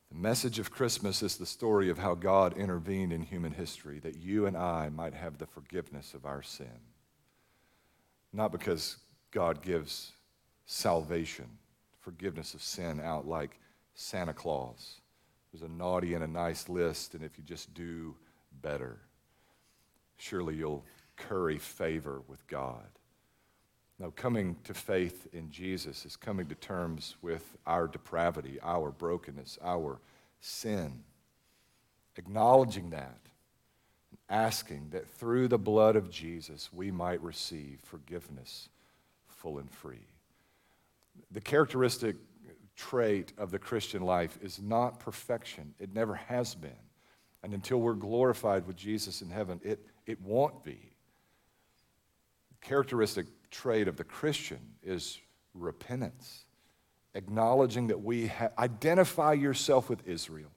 The 0.09 0.17
message 0.17 0.57
of 0.57 0.71
Christmas 0.71 1.21
is 1.21 1.37
the 1.37 1.45
story 1.45 1.91
of 1.91 1.99
how 1.99 2.15
God 2.15 2.57
intervened 2.57 3.13
in 3.13 3.21
human 3.21 3.51
history 3.51 3.99
that 3.99 4.17
you 4.17 4.47
and 4.47 4.57
I 4.57 4.89
might 4.89 5.13
have 5.13 5.37
the 5.37 5.45
forgiveness 5.45 6.15
of 6.15 6.25
our 6.25 6.41
sin. 6.41 6.79
Not 8.33 8.51
because 8.51 8.97
God 9.29 9.61
gives 9.61 10.11
salvation, 10.65 11.45
forgiveness 12.01 12.55
of 12.55 12.63
sin 12.63 12.99
out 12.99 13.27
like 13.27 13.59
Santa 13.93 14.33
Claus. 14.33 14.99
There's 15.53 15.61
a 15.61 15.73
naughty 15.73 16.15
and 16.15 16.23
a 16.23 16.27
nice 16.27 16.69
list, 16.69 17.13
and 17.13 17.23
if 17.23 17.37
you 17.37 17.43
just 17.43 17.71
do 17.75 18.15
better, 18.63 18.97
surely 20.17 20.55
you'll 20.55 20.83
curry 21.17 21.57
favor 21.57 22.21
with 22.27 22.45
God. 22.47 22.85
Now, 23.97 24.11
coming 24.15 24.57
to 24.65 24.73
faith 24.73 25.27
in 25.31 25.49
Jesus 25.49 26.05
is 26.05 26.17
coming 26.17 26.47
to 26.47 26.55
terms 26.55 27.15
with 27.21 27.55
our 27.65 27.87
depravity, 27.87 28.59
our 28.61 28.91
brokenness, 28.91 29.57
our 29.63 29.99
sin. 30.41 31.03
Acknowledging 32.17 32.89
that, 32.89 33.19
asking 34.29 34.89
that 34.91 35.07
through 35.07 35.47
the 35.47 35.57
blood 35.57 35.95
of 35.95 36.09
Jesus 36.09 36.71
we 36.73 36.91
might 36.91 37.21
receive 37.21 37.79
forgiveness 37.83 38.69
full 39.27 39.59
and 39.59 39.71
free. 39.71 40.07
The 41.31 41.41
characteristic 41.41 42.15
trait 42.75 43.31
of 43.37 43.51
the 43.51 43.59
Christian 43.59 44.01
life 44.01 44.37
is 44.41 44.59
not 44.61 44.99
perfection, 44.99 45.73
it 45.79 45.93
never 45.93 46.15
has 46.15 46.55
been. 46.55 46.71
And 47.43 47.53
until 47.53 47.79
we're 47.79 47.93
glorified 47.93 48.65
with 48.65 48.75
Jesus 48.75 49.21
in 49.21 49.29
heaven, 49.29 49.61
it, 49.63 49.85
it 50.05 50.19
won't 50.21 50.63
be. 50.63 50.94
Characteristic 52.65 53.27
trait 53.51 53.87
of 53.87 53.95
the 53.95 54.03
Christian 54.03 54.57
is 54.81 55.19
repentance, 55.53 56.45
acknowledging 57.13 57.87
that 57.87 58.01
we 58.01 58.25
ha- 58.25 58.49
identify 58.57 59.33
yourself 59.33 59.87
with 59.87 60.07
Israel, 60.07 60.49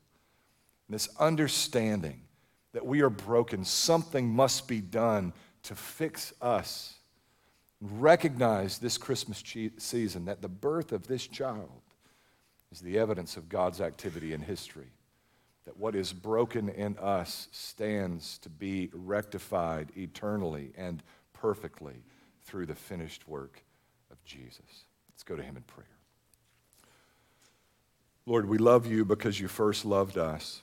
this 0.88 1.10
understanding 1.20 2.22
that 2.72 2.86
we 2.86 3.02
are 3.02 3.10
broken, 3.10 3.62
something 3.62 4.26
must 4.26 4.66
be 4.66 4.80
done 4.80 5.34
to 5.64 5.74
fix 5.74 6.32
us. 6.40 6.94
Recognize 7.78 8.78
this 8.78 8.96
Christmas 8.96 9.44
season 9.76 10.24
that 10.24 10.40
the 10.40 10.48
birth 10.48 10.92
of 10.92 11.08
this 11.08 11.26
child 11.26 11.82
is 12.72 12.80
the 12.80 12.98
evidence 12.98 13.36
of 13.36 13.50
God's 13.50 13.82
activity 13.82 14.32
in 14.32 14.40
history. 14.40 14.92
That 15.66 15.76
what 15.76 15.94
is 15.94 16.14
broken 16.14 16.70
in 16.70 16.96
us 16.96 17.48
stands 17.52 18.38
to 18.38 18.48
be 18.48 18.88
rectified 18.94 19.92
eternally 19.94 20.72
and 20.74 21.02
perfectly 21.40 22.02
through 22.42 22.66
the 22.66 22.74
finished 22.74 23.28
work 23.28 23.62
of 24.10 24.22
Jesus. 24.24 24.84
Let's 25.10 25.22
go 25.22 25.36
to 25.36 25.42
him 25.42 25.56
in 25.56 25.62
prayer. 25.62 25.86
Lord, 28.26 28.48
we 28.48 28.58
love 28.58 28.86
you 28.86 29.04
because 29.04 29.40
you 29.40 29.48
first 29.48 29.84
loved 29.84 30.18
us. 30.18 30.62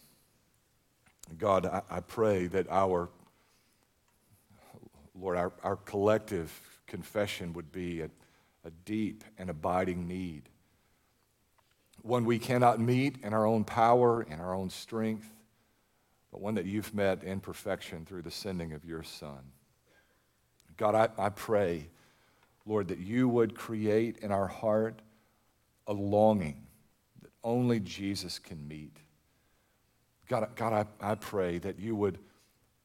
God, 1.38 1.65
I, 1.65 1.82
I 1.89 1.99
pray 1.99 2.47
that 2.47 2.67
our, 2.69 3.09
Lord, 5.19 5.38
our, 5.38 5.51
our 5.63 5.76
collective 5.76 6.51
confession 6.86 7.53
would 7.53 7.71
be 7.71 8.01
a, 8.01 8.09
a 8.63 8.69
deep 8.86 9.23
and 9.38 9.49
abiding 9.49 10.07
need. 10.07 10.43
One 12.03 12.26
we 12.26 12.38
cannot 12.38 12.80
meet 12.80 13.17
in 13.23 13.34
our 13.34 13.47
own 13.47 13.63
power, 13.63 14.21
in 14.21 14.39
our 14.39 14.53
own 14.53 14.69
strength, 14.69 15.28
but 16.32 16.39
one 16.39 16.53
that 16.55 16.65
you've 16.65 16.93
met 16.93 17.23
in 17.23 17.39
perfection 17.39 18.05
through 18.05 18.21
the 18.21 18.32
sending 18.32 18.73
of 18.73 18.86
your 18.86 19.01
Son. 19.01 19.39
God, 20.78 20.95
I, 20.95 21.09
I 21.26 21.30
pray, 21.30 21.89
Lord, 22.65 22.88
that 22.89 22.99
you 22.99 23.28
would 23.30 23.55
create 23.55 24.17
in 24.17 24.32
our 24.32 24.47
heart 24.47 25.01
a 25.88 25.93
longing 25.93 26.65
that 27.21 27.32
only 27.43 27.80
Jesus 27.80 28.39
can 28.39 28.67
meet. 28.67 28.97
God, 30.28 30.49
God 30.55 30.88
I, 31.01 31.11
I 31.11 31.15
pray 31.15 31.59
that 31.59 31.80
you 31.80 31.95
would 31.95 32.19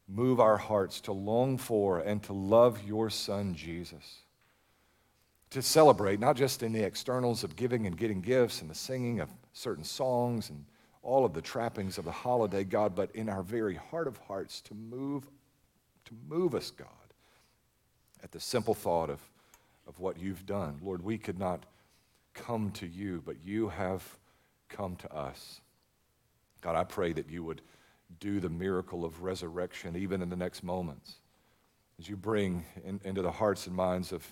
move 0.07 0.41
our 0.41 0.57
hearts 0.57 1.01
to 1.03 1.13
long 1.13 1.57
for 1.57 2.01
and 2.01 2.23
to 2.25 2.33
love 2.33 2.83
your 2.85 3.11
Son, 3.11 3.55
Jesus. 3.55 4.19
To 5.51 5.63
celebrate, 5.63 6.21
not 6.21 6.37
just 6.37 6.63
in 6.63 6.73
the 6.73 6.85
externals 6.85 7.43
of 7.43 7.57
giving 7.57 7.87
and 7.87 7.97
getting 7.97 8.21
gifts 8.21 8.61
and 8.61 8.71
the 8.71 8.75
singing 8.75 9.21
of 9.21 9.31
certain 9.53 9.85
songs 9.85 10.51
and 10.51 10.65
all 11.03 11.25
of 11.25 11.33
the 11.33 11.41
trappings 11.41 11.99
of 11.99 12.05
the 12.05 12.13
holiday, 12.13 12.63
God, 12.63 12.95
but 12.95 13.11
in 13.17 13.29
our 13.29 13.43
very 13.43 13.75
heart 13.75 14.07
of 14.07 14.19
hearts 14.19 14.61
to 14.63 14.75
move, 14.75 15.27
to 16.05 16.15
move 16.29 16.55
us, 16.55 16.71
God, 16.71 16.89
at 18.23 18.33
the 18.33 18.41
simple 18.41 18.75
thought 18.75 19.11
of, 19.11 19.21
of 19.87 19.99
what 20.01 20.19
you've 20.19 20.47
done. 20.47 20.79
Lord, 20.83 21.03
we 21.03 21.19
could 21.19 21.39
not 21.39 21.65
come 22.35 22.71
to 22.73 22.87
you, 22.87 23.23
but 23.25 23.37
you 23.45 23.69
have 23.69 24.03
come 24.69 24.97
to 24.97 25.13
us. 25.13 25.61
God, 26.61 26.77
I 26.77 26.85
pray 26.85 27.13
that 27.13 27.31
you 27.31 27.43
would 27.45 27.63
do 28.19 28.41
the 28.41 28.49
miracle 28.49 29.05
of 29.05 29.23
resurrection 29.23 29.97
even 29.97 30.23
in 30.23 30.29
the 30.29 30.37
next 30.37 30.63
moments. 30.63 31.17
As 31.99 32.09
you 32.09 32.17
bring 32.17 32.65
in, 32.85 33.01
into 33.05 33.23
the 33.23 33.31
hearts 33.31 33.67
and 33.67 33.77
minds 33.77 34.13
of, 34.13 34.27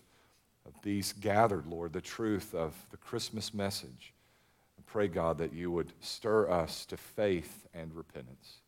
of 0.66 0.72
these 0.82 1.12
gathered, 1.12 1.66
Lord, 1.66 1.93
the 1.93 2.01
truth 2.01 2.55
of 2.55 2.74
the 2.91 2.97
Christmas 2.97 3.53
message. 3.53 4.12
I 4.78 4.82
pray, 4.86 5.09
God, 5.09 5.39
that 5.39 5.53
you 5.53 5.70
would 5.70 5.93
stir 6.01 6.51
us 6.51 6.86
to 6.86 6.97
faith 6.97 7.66
and 7.74 7.95
repentance. 7.95 8.59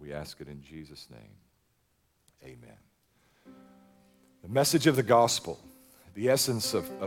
We 0.00 0.12
ask 0.12 0.40
it 0.40 0.48
in 0.48 0.62
Jesus' 0.62 1.08
name. 1.10 1.34
Amen. 2.44 2.87
The 4.42 4.48
message 4.48 4.86
of 4.86 4.94
the 4.94 5.02
gospel, 5.02 5.58
the 6.14 6.28
essence 6.28 6.72
of, 6.72 6.88
of 7.02 7.06